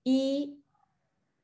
y 0.04 0.62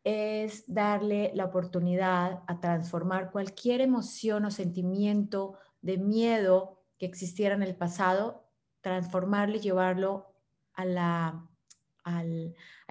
es 0.05 0.65
darle 0.67 1.33
la 1.35 1.47
oportunidad 1.47 2.43
a 2.47 2.61
transformar 2.61 3.31
cualquier 3.31 3.81
emoción 3.81 4.45
o 4.45 4.51
sentimiento 4.51 5.57
de 5.81 5.97
miedo 5.97 6.83
que 6.99 7.07
existiera 7.07 7.55
en 7.55 7.63
el 7.63 7.75
pasado 7.75 8.48
transformarlo 8.81 9.57
y 9.57 9.61
llevarlo 9.61 10.35
a 10.75 10.85
la, 10.85 11.49
a 12.05 12.23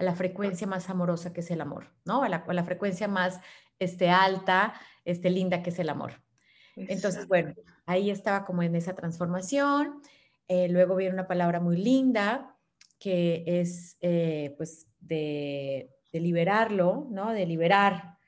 la 0.02 0.14
frecuencia 0.14 0.66
más 0.66 0.90
amorosa 0.90 1.32
que 1.32 1.40
es 1.40 1.50
el 1.50 1.60
amor, 1.60 1.92
¿no? 2.04 2.22
A 2.22 2.28
la, 2.28 2.44
a 2.46 2.52
la 2.52 2.64
frecuencia 2.64 3.08
más 3.08 3.40
este, 3.78 4.10
alta, 4.10 4.74
este, 5.04 5.30
linda 5.30 5.62
que 5.62 5.70
es 5.70 5.78
el 5.78 5.88
amor. 5.88 6.20
Entonces, 6.76 7.26
bueno, 7.26 7.54
ahí 7.86 8.10
estaba 8.10 8.44
como 8.44 8.62
en 8.62 8.76
esa 8.76 8.94
transformación. 8.94 10.00
Eh, 10.46 10.68
luego 10.68 10.94
viene 10.94 11.14
una 11.14 11.26
palabra 11.26 11.60
muy 11.60 11.76
linda 11.76 12.56
que 13.00 13.44
es, 13.46 13.96
eh, 14.00 14.54
pues, 14.56 14.86
de, 15.00 15.90
de, 16.12 16.20
liberarlo, 16.20 17.06
¿no? 17.10 17.32
De 17.32 17.46
liberar, 17.46 18.18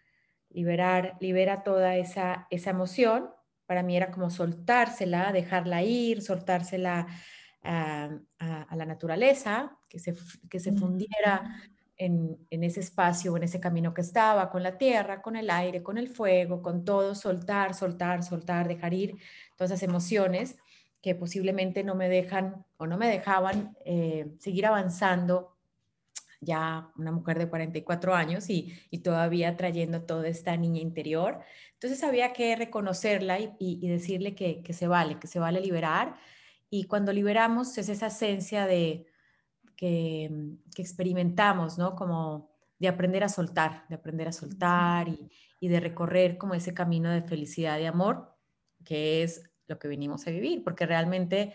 liberar, 0.48 1.16
libera 1.20 1.62
toda 1.62 1.96
esa, 1.96 2.46
esa 2.50 2.70
emoción. 2.70 3.30
Para 3.66 3.82
mí 3.82 3.96
era 3.96 4.10
como 4.10 4.30
soltársela, 4.30 5.32
dejarla 5.32 5.82
ir, 5.82 6.22
soltársela 6.22 7.06
a, 7.62 8.10
la 8.38 8.86
naturaleza, 8.86 9.78
que 9.88 9.98
se, 9.98 10.14
que 10.48 10.60
se 10.60 10.72
fundiera 10.72 11.62
en, 11.96 12.38
en, 12.50 12.64
ese 12.64 12.80
espacio, 12.80 13.36
en 13.36 13.42
ese 13.42 13.60
camino 13.60 13.92
que 13.92 14.00
estaba, 14.00 14.50
con 14.50 14.62
la 14.62 14.78
tierra, 14.78 15.20
con 15.20 15.36
el 15.36 15.50
aire, 15.50 15.82
con 15.82 15.98
el 15.98 16.08
fuego, 16.08 16.62
con 16.62 16.84
todo, 16.84 17.14
soltar, 17.14 17.74
soltar, 17.74 18.22
soltar, 18.22 18.68
dejar 18.68 18.94
ir 18.94 19.16
todas 19.56 19.72
esas 19.72 19.82
emociones 19.82 20.56
que 21.02 21.14
posiblemente 21.14 21.82
no 21.84 21.94
me 21.94 22.08
dejan 22.08 22.64
o 22.76 22.86
no 22.86 22.98
me 22.98 23.08
dejaban 23.08 23.76
eh, 23.84 24.32
seguir 24.38 24.66
avanzando 24.66 25.56
ya 26.40 26.90
una 26.96 27.12
mujer 27.12 27.38
de 27.38 27.48
44 27.48 28.14
años 28.14 28.48
y, 28.48 28.72
todavía 29.02 29.56
trayendo 29.56 30.02
toda 30.02 30.28
esta 30.28 30.56
niña 30.56 30.80
interior. 30.80 31.40
Entonces 31.74 32.02
había 32.02 32.32
que 32.32 32.56
reconocerla 32.56 33.38
y, 33.58 33.88
decirle 33.88 34.34
que, 34.34 34.72
se 34.72 34.86
vale, 34.86 35.18
que 35.18 35.26
se 35.26 35.38
vale 35.38 35.60
liberar. 35.60 36.16
Y 36.70 36.84
cuando 36.84 37.12
liberamos 37.12 37.76
es 37.78 37.88
esa 37.88 38.06
esencia 38.06 38.66
de 38.66 39.06
que, 39.76 40.30
que 40.74 40.82
experimentamos, 40.82 41.78
¿no? 41.78 41.96
Como 41.96 42.50
de 42.78 42.88
aprender 42.88 43.24
a 43.24 43.28
soltar, 43.28 43.86
de 43.88 43.96
aprender 43.96 44.28
a 44.28 44.32
soltar 44.32 45.08
y, 45.08 45.30
y 45.60 45.68
de 45.68 45.80
recorrer 45.80 46.38
como 46.38 46.54
ese 46.54 46.72
camino 46.72 47.10
de 47.10 47.22
felicidad 47.22 47.78
y 47.78 47.84
amor, 47.84 48.34
que 48.84 49.22
es 49.22 49.50
lo 49.66 49.78
que 49.78 49.88
venimos 49.88 50.26
a 50.26 50.30
vivir, 50.30 50.64
porque 50.64 50.86
realmente 50.86 51.54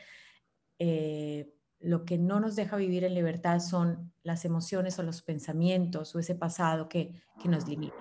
eh, 0.79 1.53
lo 1.79 2.05
que 2.05 2.17
no 2.17 2.39
nos 2.39 2.55
deja 2.55 2.77
vivir 2.77 3.03
en 3.03 3.15
libertad 3.15 3.59
son 3.59 4.13
las 4.23 4.45
emociones 4.45 4.97
o 4.99 5.03
los 5.03 5.21
pensamientos 5.21 6.15
o 6.15 6.19
ese 6.19 6.35
pasado 6.35 6.87
que, 6.87 7.21
que 7.41 7.49
nos 7.49 7.67
limita. 7.67 7.95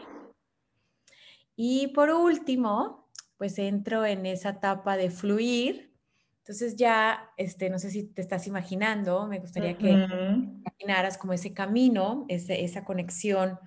Y 1.57 1.89
por 1.89 2.11
último, 2.11 3.11
pues 3.37 3.59
entro 3.59 4.05
en 4.05 4.27
esa 4.27 4.51
etapa 4.51 4.97
de 4.97 5.11
fluir. 5.11 5.94
Entonces 6.45 6.77
ya, 6.77 7.31
este, 7.39 7.71
no 7.71 7.79
sé 7.79 7.91
si 7.91 8.03
te 8.03 8.21
estás 8.21 8.47
imaginando, 8.47 9.27
me 9.27 9.39
gustaría 9.39 9.79
que 9.79 9.89
imaginaras 9.89 11.17
como 11.17 11.33
ese 11.33 11.55
camino, 11.55 12.27
esa 12.29 12.85
conexión 12.85 13.59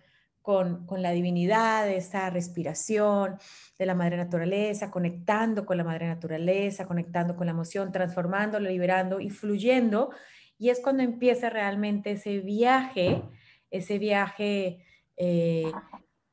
con, 0.44 0.86
la 1.02 1.10
divinidad, 1.10 1.90
esa 1.90 2.30
respiración 2.30 3.40
de 3.80 3.86
la 3.88 3.96
madre 3.96 4.16
naturaleza, 4.16 4.92
conectando 4.92 5.66
con 5.66 5.78
la 5.78 5.84
madre 5.84 6.06
naturaleza, 6.06 6.86
conectando 6.86 7.36
con 7.36 7.48
la 7.48 7.52
emoción, 7.54 7.92
transformándolo, 7.92 8.70
liberando 8.70 9.20
y 9.20 9.32
fluyendo. 9.32 10.12
Y 10.60 10.70
es 10.70 10.80
cuando 10.80 11.02
empieza 11.02 11.50
realmente 11.50 12.12
ese 12.12 12.42
viaje, 12.42 13.24
ese 13.72 13.98
viaje 13.98 14.86
eh, 15.16 15.72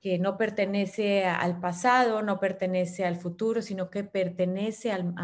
que 0.04 0.18
no 0.18 0.36
pertenece 0.36 1.24
al 1.24 1.60
pasado, 1.60 2.20
no 2.20 2.38
pertenece 2.38 3.06
al 3.06 3.16
futuro, 3.16 3.62
sino 3.62 3.88
que 3.88 4.04
pertenece 4.04 4.92
al, 4.92 5.14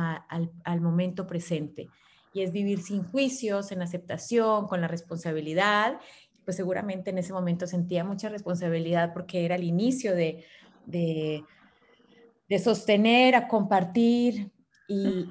al 0.65 0.81
momento 0.81 1.27
presente. 1.27 1.91
Y 2.33 2.41
es 2.41 2.51
vivir 2.51 2.81
sin 2.81 3.05
juicios, 3.05 3.73
en 3.73 3.83
aceptación, 3.83 4.67
con 4.67 4.81
la 4.81 4.89
responsabilidad 4.89 5.99
pues 6.45 6.57
seguramente 6.57 7.11
en 7.11 7.19
ese 7.19 7.33
momento 7.33 7.67
sentía 7.67 8.03
mucha 8.03 8.29
responsabilidad 8.29 9.13
porque 9.13 9.45
era 9.45 9.55
el 9.55 9.63
inicio 9.63 10.17
de, 10.17 10.45
de, 10.87 11.45
sostener, 12.59 13.37
a 13.37 13.47
compartir 13.47 14.51
y, 14.89 15.29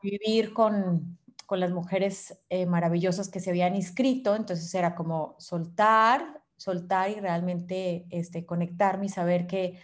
vivir 0.00 0.52
con, 0.52 1.18
las 1.50 1.72
mujeres 1.72 2.40
eh, 2.50 2.66
maravillosas 2.66 3.28
que 3.28 3.40
se 3.40 3.50
habían 3.50 3.74
inscrito. 3.74 4.36
Entonces 4.36 4.72
era 4.74 4.94
como 4.94 5.34
soltar, 5.38 6.42
soltar 6.56 7.10
y 7.10 7.20
realmente 7.20 8.06
este, 8.10 8.46
conectarme 8.46 9.06
y 9.06 9.08
saber 9.10 9.46
que 9.46 9.80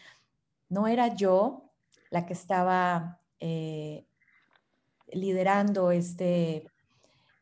no 0.68 0.86
era 0.86 1.14
yo 1.14 1.70
la 2.10 2.26
que 2.26 2.32
estaba 2.32 3.20
eh, 3.38 4.06
liderando 5.12 5.90
este, 5.90 6.66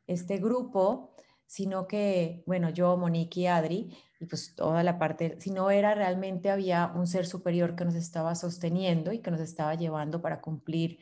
este 0.06 0.38
grupo, 0.38 1.14
sino 1.46 1.86
que, 1.86 2.42
bueno, 2.46 2.70
yo, 2.70 2.96
Monique 2.96 3.48
Adri, 3.48 3.96
y 4.20 4.26
pues 4.26 4.54
toda 4.54 4.82
la 4.82 4.98
parte, 4.98 5.40
si 5.40 5.50
no 5.50 5.70
era 5.70 5.94
realmente 5.94 6.50
había 6.50 6.92
un 6.94 7.06
ser 7.06 7.26
superior 7.26 7.76
que 7.76 7.84
nos 7.84 7.94
estaba 7.94 8.34
sosteniendo 8.34 9.12
y 9.12 9.20
que 9.20 9.30
nos 9.30 9.40
estaba 9.40 9.74
llevando 9.74 10.20
para 10.20 10.40
cumplir 10.40 10.98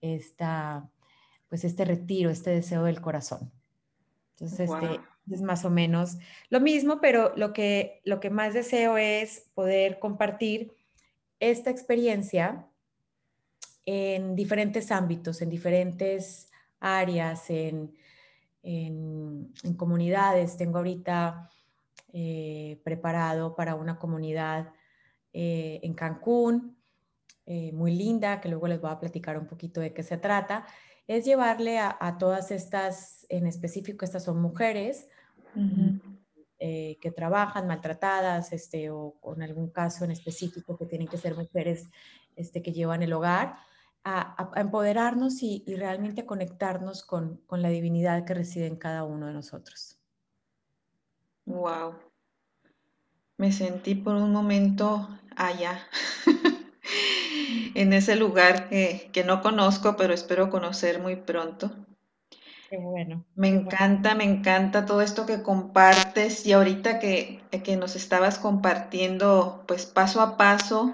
esta, 0.00 0.90
pues 1.48 1.64
este 1.64 1.84
retiro, 1.84 2.30
este 2.30 2.50
deseo 2.50 2.84
del 2.84 3.00
corazón. 3.00 3.52
Entonces, 4.32 4.70
este 4.70 5.00
es 5.30 5.42
más 5.42 5.64
o 5.64 5.70
menos 5.70 6.18
lo 6.50 6.60
mismo, 6.60 7.00
pero 7.00 7.32
lo 7.36 7.52
que, 7.52 8.00
lo 8.04 8.20
que 8.20 8.30
más 8.30 8.54
deseo 8.54 8.96
es 8.96 9.50
poder 9.54 9.98
compartir 9.98 10.72
esta 11.40 11.70
experiencia 11.70 12.66
en 13.84 14.34
diferentes 14.34 14.90
ámbitos, 14.90 15.42
en 15.42 15.50
diferentes 15.50 16.50
áreas, 16.80 17.50
en, 17.50 17.94
en, 18.62 19.52
comunidades. 19.76 20.56
Tengo 20.56 20.78
ahorita 20.78 21.50
eh, 22.12 22.80
preparado 22.84 23.54
para 23.54 23.74
una 23.74 23.98
comunidad 23.98 24.72
eh, 25.32 25.80
en 25.82 25.94
Cancún, 25.94 26.76
eh, 27.44 27.70
muy 27.72 27.92
linda, 27.94 28.40
que 28.40 28.48
luego 28.48 28.66
les 28.66 28.80
voy 28.80 28.90
a 28.90 28.98
platicar 28.98 29.38
un 29.38 29.46
poquito 29.46 29.80
de 29.80 29.92
qué 29.92 30.02
se 30.02 30.16
trata. 30.16 30.66
Es 31.06 31.24
llevarle 31.24 31.78
a, 31.78 32.16
todas 32.18 32.50
estas, 32.50 33.24
en 33.28 33.46
específico, 33.46 34.04
estas 34.04 34.24
son 34.24 34.40
mujeres 34.40 35.08
que 36.58 37.12
trabajan 37.14 37.66
maltratadas, 37.66 38.52
este, 38.52 38.90
o, 38.90 39.14
con 39.20 39.42
algún 39.42 39.70
caso 39.70 40.04
en 40.04 40.10
específico 40.10 40.76
que 40.76 40.86
tienen 40.86 41.08
que 41.08 41.18
ser 41.18 41.36
mujeres 41.36 41.88
este, 42.36 42.62
que 42.62 42.72
llevan 42.72 43.02
el 43.02 43.12
hogar 43.12 43.56
a, 44.06 44.52
empoderarnos 44.54 45.42
y, 45.42 45.64
realmente 45.66 46.22
a 46.22 46.26
conectarnos 46.26 47.02
con, 47.02 47.40
la 47.50 47.68
divinidad 47.68 48.24
que 48.24 48.34
reside 48.34 48.66
en 48.66 48.76
cada 48.76 49.02
uno 49.02 49.26
de 49.26 49.32
nosotros. 49.32 49.98
Wow. 51.44 51.94
Me 53.36 53.52
sentí 53.52 53.94
por 53.96 54.14
un 54.14 54.32
momento 54.32 55.08
allá, 55.34 55.80
en 57.74 57.92
ese 57.92 58.14
lugar 58.14 58.68
que, 58.68 59.24
no 59.26 59.42
conozco, 59.42 59.96
pero 59.96 60.14
espero 60.14 60.50
conocer 60.50 61.00
muy 61.00 61.16
pronto. 61.16 61.72
Qué 62.68 62.78
bueno. 62.78 63.24
Me 63.36 63.48
encanta, 63.48 64.14
me 64.16 64.24
encanta 64.24 64.86
todo 64.86 65.00
esto 65.00 65.24
que 65.24 65.42
compartes 65.42 66.44
y 66.46 66.52
ahorita 66.52 66.98
que, 66.98 67.40
que 67.62 67.76
nos 67.76 67.94
estabas 67.94 68.38
compartiendo, 68.38 69.64
pues 69.68 69.86
paso 69.86 70.20
a 70.20 70.36
paso, 70.36 70.92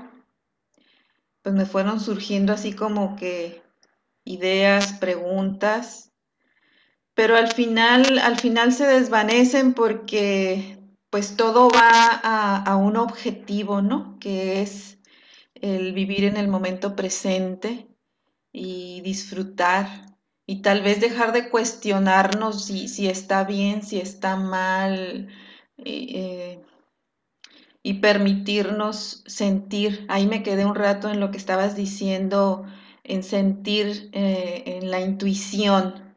pues 1.42 1.54
me 1.54 1.64
fueron 1.64 2.00
surgiendo 2.00 2.52
así 2.52 2.74
como 2.74 3.16
que 3.16 3.62
ideas, 4.24 4.92
preguntas, 4.94 6.12
pero 7.14 7.37
al 7.37 7.52
final, 7.52 8.18
al 8.18 8.38
final 8.38 8.72
se 8.72 8.87
desvanecen 8.87 9.74
porque 9.74 10.78
pues 11.11 11.37
todo 11.37 11.68
va 11.68 12.61
a, 12.64 12.76
un 12.76 12.96
objetivo, 12.96 13.82
¿no? 13.82 14.18
Que 14.18 14.62
es 14.62 14.98
el 15.54 15.92
vivir 15.92 16.24
en 16.24 16.37
el 16.38 16.48
momento 16.48 16.96
presente 16.96 17.88
y 18.50 19.02
disfrutar 19.02 20.12
y 20.46 20.62
tal 20.62 20.83
vez 20.83 21.00
dejar 21.00 21.33
de 21.33 21.48
cuestionarnos 21.48 22.64
si, 22.64 22.88
si 22.88 23.09
está 23.09 23.44
bien, 23.44 23.83
si 23.83 24.00
está 24.00 24.37
mal, 24.37 25.28
eh, 25.78 26.62
y 27.83 27.94
permitirnos 27.94 29.24
sentir. 29.26 30.07
Ahí 30.09 30.26
me 30.26 30.42
quedé 30.42 30.64
un 30.64 30.74
rato 30.74 31.11
en 31.11 31.20
lo 31.20 31.31
que 31.31 31.38
estabas 31.38 31.76
diciendo, 31.76 32.64
en 33.05 33.22
sentir, 33.22 34.11
eh, 34.12 34.62
en 34.66 34.90
la 34.90 35.00
intuición, 35.00 36.14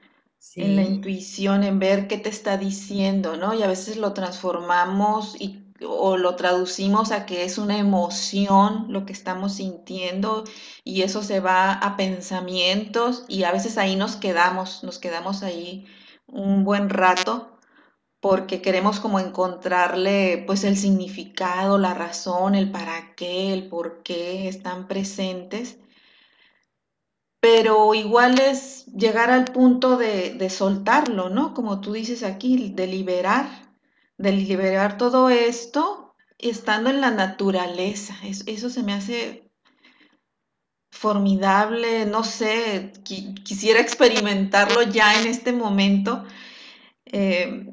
en 0.55 0.75
la 0.75 0.83
intuición, 0.83 1.63
en 1.63 1.79
ver 1.79 2.07
qué 2.07 2.17
te 2.17 2.29
está 2.29 2.57
diciendo, 2.57 3.35
¿no? 3.35 3.53
Y 3.53 3.63
a 3.63 3.67
veces 3.67 3.97
lo 3.97 4.13
transformamos 4.13 5.35
y, 5.39 5.64
o 5.81 6.17
lo 6.17 6.35
traducimos 6.35 7.11
a 7.11 7.25
que 7.25 7.43
es 7.43 7.57
una 7.57 7.77
emoción 7.77 8.85
lo 8.89 9.05
que 9.05 9.13
estamos 9.13 9.55
sintiendo 9.55 10.45
y 10.83 11.01
eso 11.01 11.21
se 11.21 11.39
va 11.41 11.73
a 11.73 11.97
pensamientos 11.97 13.25
y 13.27 13.43
a 13.43 13.51
veces 13.51 13.77
ahí 13.77 13.95
nos 13.95 14.15
quedamos, 14.15 14.83
nos 14.83 14.99
quedamos 14.99 15.43
ahí 15.43 15.85
un 16.27 16.63
buen 16.63 16.89
rato 16.89 17.55
porque 18.25 18.61
queremos 18.61 18.99
como 18.99 19.19
encontrarle 19.19 20.43
pues 20.47 20.63
el 20.63 20.77
significado, 20.77 21.77
la 21.77 21.93
razón, 21.93 22.55
el 22.55 22.71
para 22.71 23.13
qué, 23.15 23.53
el 23.53 23.67
por 23.69 24.01
qué 24.01 24.47
están 24.47 24.87
presentes. 24.87 25.77
Pero 27.39 27.93
igual 27.93 28.39
es 28.39 28.87
llegar 28.87 29.29
al 29.29 29.45
punto 29.45 29.97
de, 29.97 30.49
soltarlo, 30.49 31.29
¿no? 31.29 31.53
Como 31.53 31.81
tú 31.81 31.93
dices 31.93 32.23
aquí, 32.23 32.71
de 32.73 32.87
liberar, 32.87 33.64
de 34.17 34.31
liberar 34.31 34.97
todo 34.97 35.29
esto 35.29 36.15
estando 36.37 36.89
en 36.89 37.01
la 37.01 37.11
naturaleza. 37.11 38.15
eso 38.23 38.69
se 38.69 38.83
me 38.83 38.93
hace 38.93 39.51
formidable, 40.91 42.05
no 42.05 42.23
sé, 42.23 42.93
quisiera 43.03 43.79
experimentarlo 43.81 44.83
ya 44.83 45.19
en 45.19 45.27
este 45.27 45.51
momento. 45.51 46.25
Eh, 47.05 47.67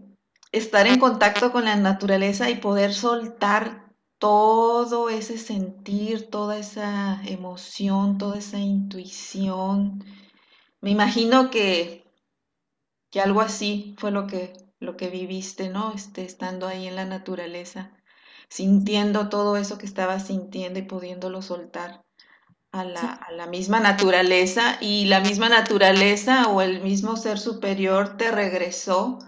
estar 0.53 0.87
en 0.87 0.99
contacto 0.99 1.53
con 1.53 1.65
la 1.65 1.77
naturaleza 1.77 2.51
y 2.51 2.57
poder 2.57 2.93
soltar 2.93 3.83
todo 4.19 5.09
ese 5.09 5.39
sentir, 5.39 6.31
toda 6.31 6.59
esa 6.59 7.21
emoción, 7.25 8.19
toda 8.19 8.39
esa 8.39 8.59
intuición. 8.59 10.05
Me 10.81 10.91
imagino 10.91 11.51
que, 11.51 12.05
que 13.11 13.21
algo 13.21 13.41
así 13.41 13.95
fue 13.99 14.11
lo 14.11 14.27
que, 14.27 14.53
lo 14.83 14.97
que 14.97 15.09
viviste, 15.09 15.69
¿no? 15.69 15.93
Este, 15.95 16.25
estando 16.25 16.67
ahí 16.67 16.87
en 16.87 16.97
la 16.97 17.05
naturaleza, 17.05 17.93
sintiendo 18.49 19.29
todo 19.29 19.57
eso 19.57 19.79
que 19.79 19.87
estabas 19.87 20.27
sintiendo 20.27 20.79
y 20.79 20.83
pudiéndolo 20.83 21.41
soltar 21.43 22.05
a 22.73 22.85
la, 22.85 23.01
a 23.01 23.33
la 23.33 23.47
misma 23.47 23.81
naturaleza 23.81 24.79
y 24.81 25.07
la 25.07 25.21
misma 25.21 25.49
naturaleza 25.49 26.49
o 26.49 26.63
el 26.63 26.83
mismo 26.83 27.17
ser 27.17 27.39
superior 27.39 28.17
te 28.17 28.31
regresó 28.31 29.19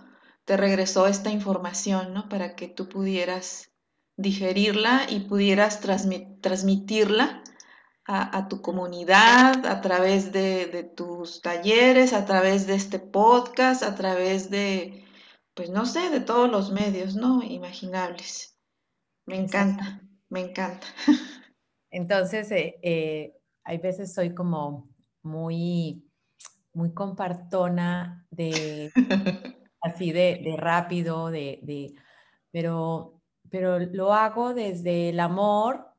te 0.44 0.56
regresó 0.56 1.06
esta 1.06 1.30
información, 1.30 2.12
¿no? 2.12 2.28
Para 2.28 2.54
que 2.54 2.68
tú 2.68 2.88
pudieras 2.88 3.70
digerirla 4.16 5.06
y 5.08 5.20
pudieras 5.20 5.80
transmitirla 5.80 7.42
a, 8.06 8.48
tu 8.48 8.60
comunidad 8.60 9.64
a 9.64 9.80
través 9.80 10.30
de, 10.30 10.66
de, 10.66 10.82
tus 10.82 11.40
talleres, 11.40 12.12
a 12.12 12.26
través 12.26 12.66
de 12.66 12.74
este 12.74 12.98
podcast, 12.98 13.82
a 13.82 13.94
través 13.94 14.50
de, 14.50 15.03
pues 15.54 15.70
no 15.70 15.86
sé, 15.86 16.10
de 16.10 16.20
todos 16.20 16.50
los 16.50 16.72
medios, 16.72 17.14
¿no? 17.14 17.42
Imaginables. 17.42 18.58
Me 19.26 19.36
encanta, 19.36 20.02
me 20.28 20.40
encanta. 20.40 20.86
Entonces, 21.90 22.50
eh, 22.50 22.78
eh, 22.82 23.36
hay 23.62 23.78
veces 23.78 24.12
soy 24.12 24.34
como 24.34 24.88
muy, 25.22 26.04
muy 26.72 26.92
compartona 26.92 28.26
de, 28.30 28.90
así 29.80 30.12
de, 30.12 30.40
de 30.44 30.56
rápido, 30.56 31.30
de, 31.30 31.60
de, 31.62 31.94
pero, 32.50 33.20
pero 33.48 33.78
lo 33.78 34.12
hago 34.12 34.54
desde 34.54 35.10
el 35.10 35.20
amor 35.20 35.94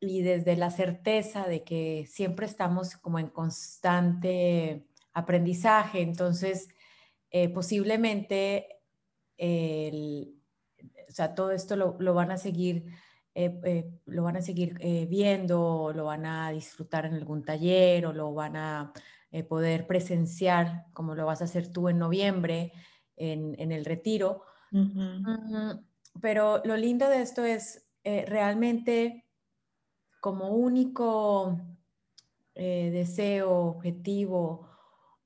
y 0.00 0.22
desde 0.22 0.56
la 0.56 0.70
certeza 0.70 1.48
de 1.48 1.64
que 1.64 2.06
siempre 2.08 2.46
estamos 2.46 2.96
como 2.96 3.18
en 3.18 3.28
constante 3.28 4.86
aprendizaje. 5.12 6.00
Entonces, 6.00 6.68
eh, 7.30 7.48
posiblemente 7.48 8.68
o 9.40 11.12
sea, 11.12 11.34
todo 11.34 11.52
esto 11.52 11.76
lo, 11.76 11.96
lo 12.00 12.12
van 12.14 12.32
a 12.32 12.38
seguir 12.38 12.86
eh, 13.40 13.60
eh, 13.62 13.88
lo 14.06 14.24
van 14.24 14.36
a 14.36 14.42
seguir 14.42 14.76
eh, 14.80 15.06
viendo, 15.08 15.92
lo 15.94 16.06
van 16.06 16.26
a 16.26 16.50
disfrutar 16.50 17.06
en 17.06 17.14
algún 17.14 17.44
taller 17.44 18.04
o 18.06 18.12
lo 18.12 18.34
van 18.34 18.56
a 18.56 18.92
poder 19.48 19.86
presenciar 19.86 20.86
como 20.92 21.14
lo 21.14 21.24
vas 21.24 21.40
a 21.40 21.44
hacer 21.44 21.70
tú 21.70 21.88
en 21.88 21.98
noviembre 21.98 22.72
en, 23.14 23.54
en 23.60 23.70
el 23.70 23.84
retiro. 23.84 24.42
Pero 26.20 26.62
lo 26.64 26.76
lindo 26.76 27.08
de 27.08 27.22
esto 27.22 27.44
es 27.44 27.86
realmente 28.02 29.24
como 30.20 30.56
único 30.56 31.60
deseo, 32.54 33.52
objetivo 33.66 34.68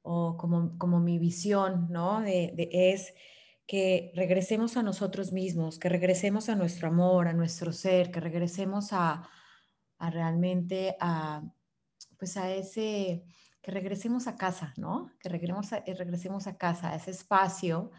o 0.03 0.37
como, 0.37 0.77
como 0.79 1.01
mi 1.01 1.19
visión, 1.19 1.88
¿no? 1.91 2.21
De, 2.21 2.53
de, 2.55 2.69
es 2.93 3.15
que 3.67 4.12
regresemos 4.15 4.77
a 4.77 4.83
nosotros 4.83 5.33
mismos, 5.33 5.79
que 5.79 5.88
regresemos 5.88 6.49
a 6.49 6.57
nuestro 6.57 6.88
amor, 6.88 7.29
a 7.29 7.33
nuestro 7.33 7.73
ser, 7.73 8.11
que 8.11 8.21
regresemos 8.21 8.93
a, 8.93 9.29
realmente 9.99 10.97
a, 11.01 11.43
pues 12.19 12.37
a 12.37 12.53
ese, 12.53 13.25
que 13.62 13.71
regresemos 13.71 14.27
a 14.27 14.37
casa, 14.37 14.75
¿no? 14.77 15.12
Que 15.21 15.29
regresemos 15.29 15.73
a, 15.73 15.83
regresemos 15.87 16.47
a 16.47 16.57
casa, 16.57 16.91
a 16.91 16.97
ese 16.97 17.12
espacio 17.12 17.93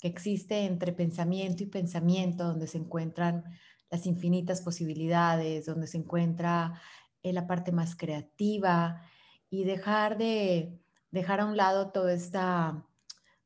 que 0.00 0.08
existe 0.08 0.64
entre 0.64 0.92
pensamiento 0.92 1.62
y 1.62 1.66
pensamiento, 1.66 2.44
donde 2.44 2.66
se 2.66 2.78
encuentran 2.78 3.44
las 3.90 4.06
infinitas 4.06 4.62
posibilidades, 4.62 5.66
donde 5.66 5.86
se 5.86 5.98
encuentra 5.98 6.80
eh, 7.22 7.32
la 7.32 7.46
parte 7.46 7.70
más 7.70 7.94
creativa 7.94 9.02
y 9.50 9.64
dejar 9.64 10.16
de 10.16 10.80
dejar 11.10 11.40
a 11.40 11.46
un 11.46 11.56
lado 11.56 11.90
toda 11.90 12.12
esta, 12.12 12.84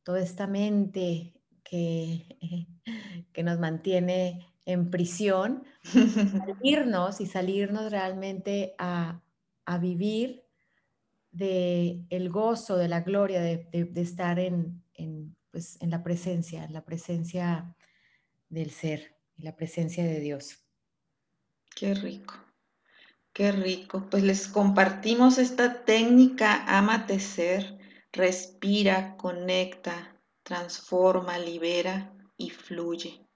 toda 0.02 0.20
esta 0.20 0.46
mente 0.46 1.34
que, 1.62 2.66
nos 3.42 3.58
mantiene 3.58 4.46
en 4.64 4.90
prisión, 4.90 5.64
salirnos 5.82 7.20
y 7.20 7.26
salirnos 7.26 7.90
realmente 7.90 8.74
a, 8.78 9.20
vivir 9.80 10.44
de 11.32 12.04
el 12.10 12.30
gozo, 12.30 12.76
de 12.76 12.88
la 12.88 13.00
gloria, 13.00 13.40
de, 13.40 13.90
estar 13.96 14.38
en, 14.38 14.82
pues, 15.50 15.78
en 15.80 15.90
la 15.90 16.02
presencia, 16.02 16.64
en 16.64 16.72
la 16.72 16.84
presencia 16.84 17.74
del 18.48 18.70
ser, 18.70 19.16
en 19.36 19.44
la 19.44 19.56
presencia 19.56 20.04
de 20.04 20.20
Dios. 20.20 20.60
Qué 21.74 21.94
rico, 21.94 22.34
qué 23.34 23.52
rico. 23.52 24.06
Pues 24.10 24.22
les 24.22 24.48
compartimos 24.48 25.36
esta 25.36 25.84
técnica, 25.84 26.64
amate 26.66 27.20
ser, 27.20 27.78
respira, 28.12 29.16
conecta, 29.18 30.18
transforma, 30.42 31.38
libera 31.38 32.14
y 32.38 32.50
fluye. 32.50 33.26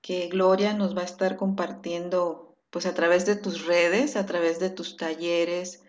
Que 0.00 0.28
Gloria 0.28 0.72
nos 0.72 0.96
va 0.96 1.02
a 1.02 1.06
estar 1.12 1.36
compartiendo 1.36 2.56
pues 2.70 2.86
a 2.86 2.94
través 2.94 3.26
de 3.26 3.36
tus 3.36 3.66
redes, 3.66 4.16
a 4.16 4.24
través 4.24 4.60
de 4.60 4.70
tus 4.70 4.96
talleres, 4.96 5.82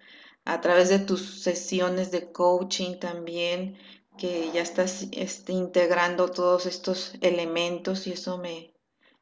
a 0.46 0.60
través 0.62 0.90
de 0.90 1.00
tus 1.00 1.44
sesiones 1.44 2.10
de 2.10 2.32
coaching 2.32 2.98
también, 3.00 3.78
que 4.18 4.50
ya 4.54 4.62
estás 4.62 5.08
este, 5.12 5.54
integrando 5.54 6.30
todos 6.30 6.66
estos 6.66 7.14
elementos 7.22 8.08
y 8.08 8.14
eso 8.14 8.38
me, 8.38 8.74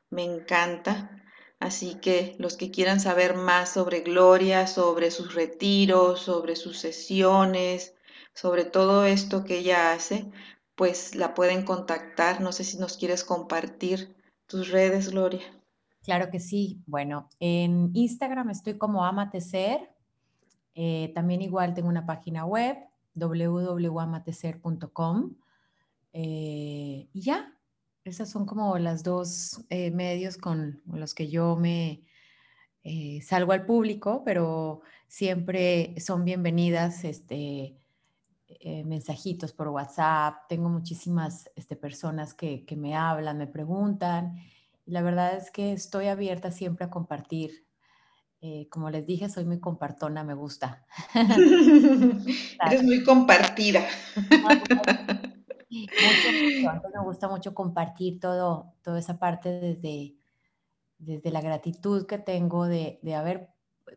me 0.09 0.23
encanta. 0.23 1.26
Así 1.59 1.95
que 1.95 2.35
los 2.37 2.55
que 2.55 2.69
quieran 2.69 2.99
saber 2.99 3.35
más 3.35 3.71
sobre 3.71 4.01
Gloria, 4.01 4.67
sobre 4.67 5.09
sus 5.09 5.33
retiros, 5.33 6.21
sobre 6.21 6.55
sus 6.55 6.77
sesiones, 6.77 7.95
sobre 8.33 8.63
todo 8.65 9.05
esto 9.05 9.43
que 9.43 9.57
ella 9.59 9.93
hace, 9.93 10.29
pues 10.75 11.15
la 11.15 11.33
pueden 11.33 11.65
contactar. 11.65 12.41
No 12.41 12.51
sé 12.51 12.63
si 12.63 12.77
nos 12.77 12.97
quieres 12.97 13.23
compartir 13.23 14.15
tus 14.45 14.69
redes, 14.69 15.09
Gloria. 15.09 15.41
Claro 16.03 16.29
que 16.29 16.39
sí. 16.39 16.83
Bueno, 16.85 17.27
en 17.39 17.89
Instagram 17.93 18.51
estoy 18.51 18.77
como 18.77 19.03
Amatecer. 19.03 19.89
Eh, 20.75 21.11
también 21.15 21.41
igual 21.41 21.73
tengo 21.73 21.89
una 21.89 22.05
página 22.05 22.45
web, 22.45 22.77
www.amatecer.com. 23.15 25.33
Eh, 26.13 27.07
y 27.11 27.21
ya, 27.21 27.56
esas 28.09 28.29
son 28.29 28.45
como 28.45 28.77
las 28.77 29.03
dos 29.03 29.65
eh, 29.69 29.91
medios 29.91 30.37
con 30.37 30.81
los 30.85 31.13
que 31.13 31.27
yo 31.27 31.55
me 31.55 32.03
salgo 33.21 33.51
al 33.51 33.65
público, 33.65 34.23
pero 34.23 34.79
siempre 35.09 35.93
son 35.99 36.23
bienvenidas 36.23 37.03
este, 37.03 37.77
eh, 38.47 38.85
mensajitos 38.85 39.51
por 39.51 39.67
WhatsApp, 39.67 40.47
tengo 40.47 40.69
muchísimas 40.69 41.51
este, 41.55 41.75
personas 41.75 42.33
que, 42.33 42.65
que, 42.65 42.77
me 42.77 42.95
hablan, 42.95 43.37
me 43.37 43.47
preguntan. 43.47 44.37
la 44.85 45.01
verdad 45.01 45.35
es 45.35 45.51
que 45.51 45.73
estoy 45.73 46.07
abierta 46.07 46.49
siempre 46.51 46.85
a 46.85 46.89
compartir. 46.89 47.65
Eh, 48.39 48.67
como 48.69 48.89
les 48.89 49.05
dije, 49.05 49.29
soy 49.29 49.43
muy 49.43 49.59
compartona, 49.59 50.23
me 50.23 50.33
gusta. 50.33 50.85
Eres 51.13 52.83
muy 52.83 53.03
compartida. 53.03 53.85
Mucho, 55.69 55.87
me 56.93 57.03
gusta 57.03 57.27
mucho 57.27 57.53
compartir 57.53 58.19
todo, 58.19 58.73
toda 58.81 58.99
esa 58.99 59.19
parte 59.19 59.49
desde, 59.49 60.15
desde 60.97 61.31
la 61.31 61.41
gratitud 61.41 62.05
que 62.05 62.17
tengo 62.17 62.65
de, 62.65 62.99
de 63.01 63.15
haber 63.15 63.49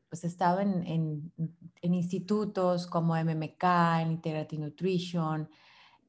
pues 0.09 0.25
estado 0.25 0.61
en, 0.61 0.87
en, 0.87 1.33
en, 1.83 1.95
institutos 1.95 2.87
como 2.87 3.17
MMK, 3.17 3.65
en 4.03 4.13
Integrative 4.13 4.63
Nutrition, 4.63 5.49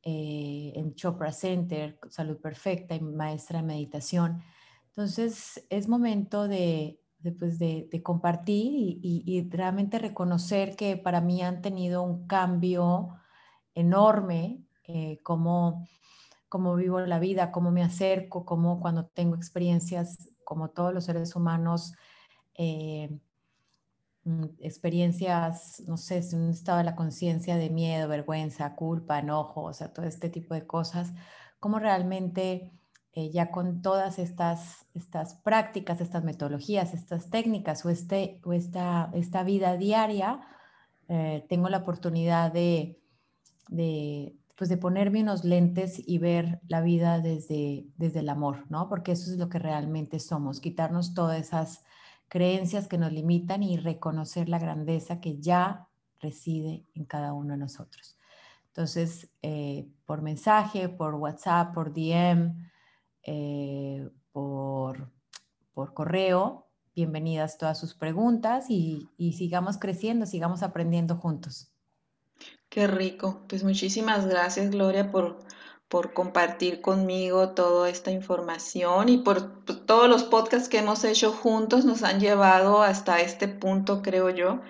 eh, 0.03 0.73
en 0.75 0.93
Chopra 0.95 1.31
Center, 1.31 1.99
Salud 2.09 2.37
Perfecta 2.37 2.95
y 2.95 3.01
maestra 3.01 3.61
de 3.61 3.67
meditación. 3.67 4.41
Entonces 4.87 5.65
es 5.69 5.87
momento 5.87 6.47
de, 6.47 6.99
de, 7.19 7.31
pues 7.31 7.59
de, 7.59 7.87
de 7.91 8.03
compartir 8.03 8.73
y, 8.73 9.23
y, 9.25 9.49
realmente 9.49 9.99
reconocer 9.99 10.75
que 10.75 10.97
para 10.97 11.21
mí 11.21 11.41
han 11.41 11.61
tenido 11.61 12.03
un 12.03 12.27
cambio 12.27 13.09
enorme, 13.75 14.63
eh, 14.93 15.19
como 15.23 15.87
cómo 16.49 16.75
vivo 16.75 16.99
la 16.99 17.19
vida, 17.19 17.51
cómo 17.51 17.71
me 17.71 17.83
acerco, 17.83 18.45
cómo 18.45 18.81
cuando 18.81 19.05
tengo 19.05 19.35
experiencias 19.35 20.29
como 20.43 20.69
todos 20.69 20.93
los 20.93 21.05
seres 21.05 21.35
humanos, 21.35 21.93
eh, 22.55 23.09
Mm, 24.23 24.45
experiencias, 24.59 25.81
no 25.87 25.97
sé, 25.97 26.21
si 26.21 26.35
un 26.35 26.51
estado 26.51 26.77
de 26.77 26.83
la 26.83 26.95
conciencia 26.95 27.55
de 27.57 27.71
miedo, 27.71 28.07
vergüenza, 28.07 28.75
culpa, 28.75 29.17
enojo, 29.19 29.63
o 29.63 29.73
sea, 29.73 29.91
todo 29.93 30.05
este 30.05 30.29
tipo 30.29 30.53
de 30.53 30.67
cosas, 30.67 31.11
cómo 31.59 31.79
realmente 31.79 32.71
eh, 33.13 33.31
ya 33.31 33.49
con 33.51 33.81
todas 33.81 34.19
estas, 34.19 34.85
estas 34.93 35.35
prácticas, 35.35 36.01
estas 36.01 36.23
metodologías, 36.23 36.93
estas 36.93 37.31
técnicas 37.31 37.83
o, 37.85 37.89
este, 37.89 38.39
o 38.43 38.53
esta, 38.53 39.09
esta 39.13 39.43
vida 39.43 39.75
diaria, 39.77 40.41
eh, 41.07 41.45
tengo 41.49 41.69
la 41.69 41.79
oportunidad 41.79 42.51
de, 42.53 43.01
de, 43.69 44.35
pues 44.61 44.69
de 44.69 44.77
ponerme 44.77 45.23
unos 45.23 45.43
lentes 45.43 45.95
y 45.97 46.19
ver 46.19 46.61
la 46.67 46.81
vida 46.81 47.19
desde, 47.19 47.87
desde 47.97 48.19
el 48.19 48.29
amor, 48.29 48.67
¿no? 48.69 48.89
Porque 48.89 49.13
eso 49.13 49.31
es 49.31 49.39
lo 49.39 49.49
que 49.49 49.57
realmente 49.57 50.19
somos, 50.19 50.59
quitarnos 50.61 51.15
todas 51.15 51.41
esas 51.41 51.83
creencias 52.27 52.87
que 52.87 52.99
nos 52.99 53.11
limitan 53.11 53.63
y 53.63 53.77
reconocer 53.77 54.49
la 54.49 54.59
grandeza 54.59 55.19
que 55.19 55.39
ya 55.39 55.87
reside 56.19 56.85
en 56.93 57.05
cada 57.05 57.33
uno 57.33 57.53
de 57.53 57.57
nosotros. 57.57 58.19
Entonces, 58.67 59.31
eh, 59.41 59.89
por 60.05 60.21
mensaje, 60.21 60.89
por 60.89 61.15
WhatsApp, 61.15 61.73
por 61.73 61.91
DM, 61.91 62.53
eh, 63.23 64.11
por, 64.31 65.11
por 65.73 65.95
correo, 65.95 66.67
bienvenidas 66.93 67.57
todas 67.57 67.79
sus 67.79 67.95
preguntas 67.95 68.69
y, 68.69 69.09
y 69.17 69.33
sigamos 69.33 69.79
creciendo, 69.79 70.27
sigamos 70.27 70.61
aprendiendo 70.61 71.15
juntos. 71.17 71.73
Qué 72.71 72.87
rico. 72.87 73.41
Pues 73.49 73.65
muchísimas 73.65 74.25
gracias, 74.27 74.71
Gloria, 74.71 75.11
por, 75.11 75.37
por 75.89 76.13
compartir 76.13 76.79
conmigo 76.79 77.49
toda 77.49 77.89
esta 77.89 78.11
información 78.11 79.09
y 79.09 79.17
por 79.17 79.65
todos 79.65 80.07
los 80.07 80.23
podcasts 80.23 80.69
que 80.69 80.77
hemos 80.79 81.03
hecho 81.03 81.33
juntos 81.33 81.83
nos 81.83 82.01
han 82.03 82.21
llevado 82.21 82.81
hasta 82.81 83.19
este 83.19 83.49
punto, 83.49 84.01
creo 84.01 84.29
yo, 84.29 84.61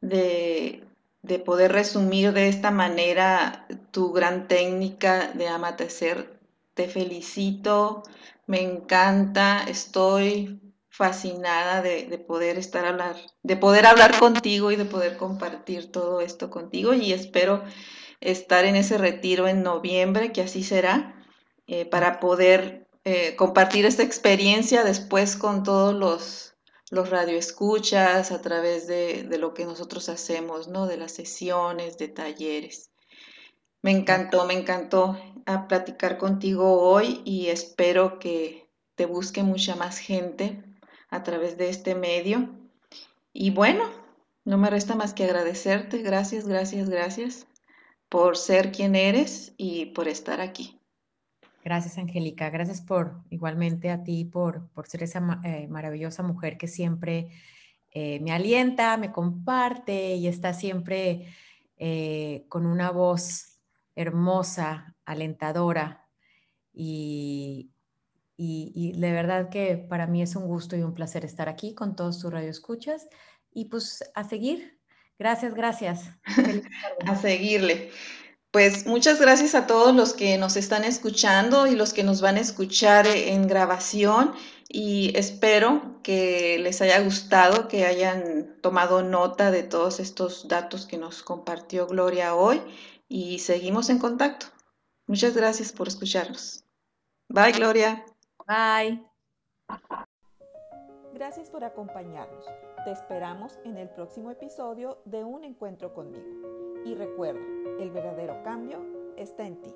de, 0.00 0.82
de 1.22 1.38
poder 1.38 1.70
resumir 1.70 2.32
de 2.32 2.48
esta 2.48 2.72
manera 2.72 3.68
tu 3.92 4.12
gran 4.12 4.48
técnica 4.48 5.30
de 5.32 5.46
amatecer. 5.46 6.40
Te 6.74 6.88
felicito, 6.88 8.02
me 8.48 8.62
encanta, 8.62 9.62
estoy 9.62 10.60
fascinada 10.96 11.82
de, 11.82 12.06
de, 12.06 12.18
poder 12.18 12.56
estar 12.56 12.84
hablar, 12.84 13.16
de 13.42 13.56
poder 13.56 13.84
hablar 13.84 14.16
contigo 14.20 14.70
y 14.70 14.76
de 14.76 14.84
poder 14.84 15.16
compartir 15.16 15.90
todo 15.90 16.20
esto 16.20 16.50
contigo 16.50 16.94
y 16.94 17.12
espero 17.12 17.64
estar 18.20 18.64
en 18.64 18.76
ese 18.76 18.96
retiro 18.96 19.48
en 19.48 19.64
noviembre, 19.64 20.30
que 20.30 20.42
así 20.42 20.62
será, 20.62 21.20
eh, 21.66 21.84
para 21.84 22.20
poder 22.20 22.86
eh, 23.02 23.34
compartir 23.34 23.86
esta 23.86 24.04
experiencia 24.04 24.84
después 24.84 25.36
con 25.36 25.64
todos 25.64 25.96
los, 25.96 26.54
los 26.90 27.10
radioescuchas 27.10 28.30
a 28.30 28.40
través 28.40 28.86
de, 28.86 29.24
de, 29.24 29.38
lo 29.38 29.52
que 29.52 29.64
nosotros 29.64 30.08
hacemos, 30.08 30.68
¿no? 30.68 30.86
De 30.86 30.96
las 30.96 31.10
sesiones, 31.10 31.98
de 31.98 32.06
talleres. 32.06 32.92
Me 33.82 33.90
encantó, 33.90 34.46
me 34.46 34.54
encantó 34.54 35.18
a 35.44 35.66
platicar 35.66 36.18
contigo 36.18 36.80
hoy 36.80 37.20
y 37.24 37.48
espero 37.48 38.20
que 38.20 38.70
te 38.94 39.06
busque 39.06 39.42
mucha 39.42 39.74
más 39.74 39.98
gente 39.98 40.62
a 41.14 41.22
través 41.22 41.56
de 41.56 41.68
este 41.68 41.94
medio. 41.94 42.48
Y 43.32 43.50
bueno, 43.50 43.84
no 44.44 44.58
me 44.58 44.68
resta 44.68 44.96
más 44.96 45.14
que 45.14 45.24
agradecerte. 45.24 46.02
Gracias, 46.02 46.48
gracias, 46.48 46.90
gracias 46.90 47.46
por 48.08 48.36
ser 48.36 48.72
quien 48.72 48.96
eres 48.96 49.54
y 49.56 49.86
por 49.86 50.08
estar 50.08 50.40
aquí. 50.40 50.80
Gracias, 51.64 51.98
Angélica. 51.98 52.50
Gracias 52.50 52.82
por 52.82 53.22
igualmente 53.30 53.90
a 53.90 54.02
ti, 54.02 54.24
por, 54.24 54.68
por 54.70 54.86
ser 54.88 55.04
esa 55.04 55.40
eh, 55.44 55.68
maravillosa 55.68 56.22
mujer 56.22 56.58
que 56.58 56.66
siempre 56.66 57.30
eh, 57.92 58.18
me 58.20 58.32
alienta, 58.32 58.96
me 58.96 59.12
comparte 59.12 60.16
y 60.16 60.26
está 60.26 60.52
siempre 60.52 61.28
eh, 61.76 62.44
con 62.48 62.66
una 62.66 62.90
voz 62.90 63.60
hermosa, 63.94 64.96
alentadora. 65.04 66.08
Y, 66.72 67.70
y, 68.36 68.72
y, 68.74 69.00
de 69.00 69.12
verdad 69.12 69.48
que 69.48 69.76
para 69.76 70.06
mí 70.06 70.22
es 70.22 70.36
un 70.36 70.46
gusto 70.46 70.76
y 70.76 70.82
un 70.82 70.94
placer 70.94 71.24
estar 71.24 71.48
aquí 71.48 71.74
con 71.74 71.96
todos 71.96 72.20
tus 72.20 72.32
radioescuchas. 72.32 73.08
Y 73.52 73.66
pues 73.66 74.02
a 74.14 74.24
seguir, 74.24 74.74
Gracias, 75.18 75.54
gracias. 75.54 76.10
a 77.06 77.16
seguirle. 77.16 77.90
Pues 78.50 78.86
muchas 78.86 79.20
gracias 79.20 79.54
a 79.54 79.66
todos 79.66 79.94
los 79.94 80.14
que 80.14 80.38
nos 80.38 80.56
están 80.56 80.84
escuchando 80.84 81.66
y 81.66 81.74
los 81.74 81.92
que 81.92 82.04
nos 82.04 82.20
van 82.20 82.36
a 82.36 82.40
escuchar 82.40 83.06
en 83.06 83.48
grabación 83.48 84.32
y 84.68 85.12
espero 85.16 86.00
que 86.04 86.58
les 86.60 86.80
haya 86.80 87.00
gustado, 87.00 87.66
que 87.66 87.84
hayan 87.84 88.56
tomado 88.60 89.02
nota 89.02 89.50
de 89.50 89.64
todos 89.64 89.98
estos 89.98 90.46
datos 90.46 90.86
que 90.86 90.98
nos 90.98 91.22
compartió 91.22 91.88
Gloria 91.88 92.36
hoy 92.36 92.60
y 93.08 93.40
seguimos 93.40 93.90
en 93.90 93.98
contacto. 93.98 94.46
Muchas 95.06 95.34
gracias 95.34 95.72
por 95.72 95.88
escucharnos. 95.88 96.64
Bye, 97.28 97.52
Gloria. 97.52 98.04
Bye. 98.46 99.02
Gracias 101.14 101.48
por 101.48 101.64
acompañarnos. 101.64 102.44
Te 102.84 102.90
esperamos 102.90 103.58
en 103.64 103.78
el 103.78 103.88
próximo 103.88 104.30
episodio 104.30 104.98
de 105.04 105.24
Un 105.24 105.44
Encuentro 105.44 105.94
conmigo. 105.94 106.82
Y 106.84 106.94
recuerda, 106.94 107.40
el 107.78 107.90
verdadero 107.90 108.42
cambio 108.42 108.84
está 109.16 109.46
en 109.46 109.62
ti. 109.62 109.74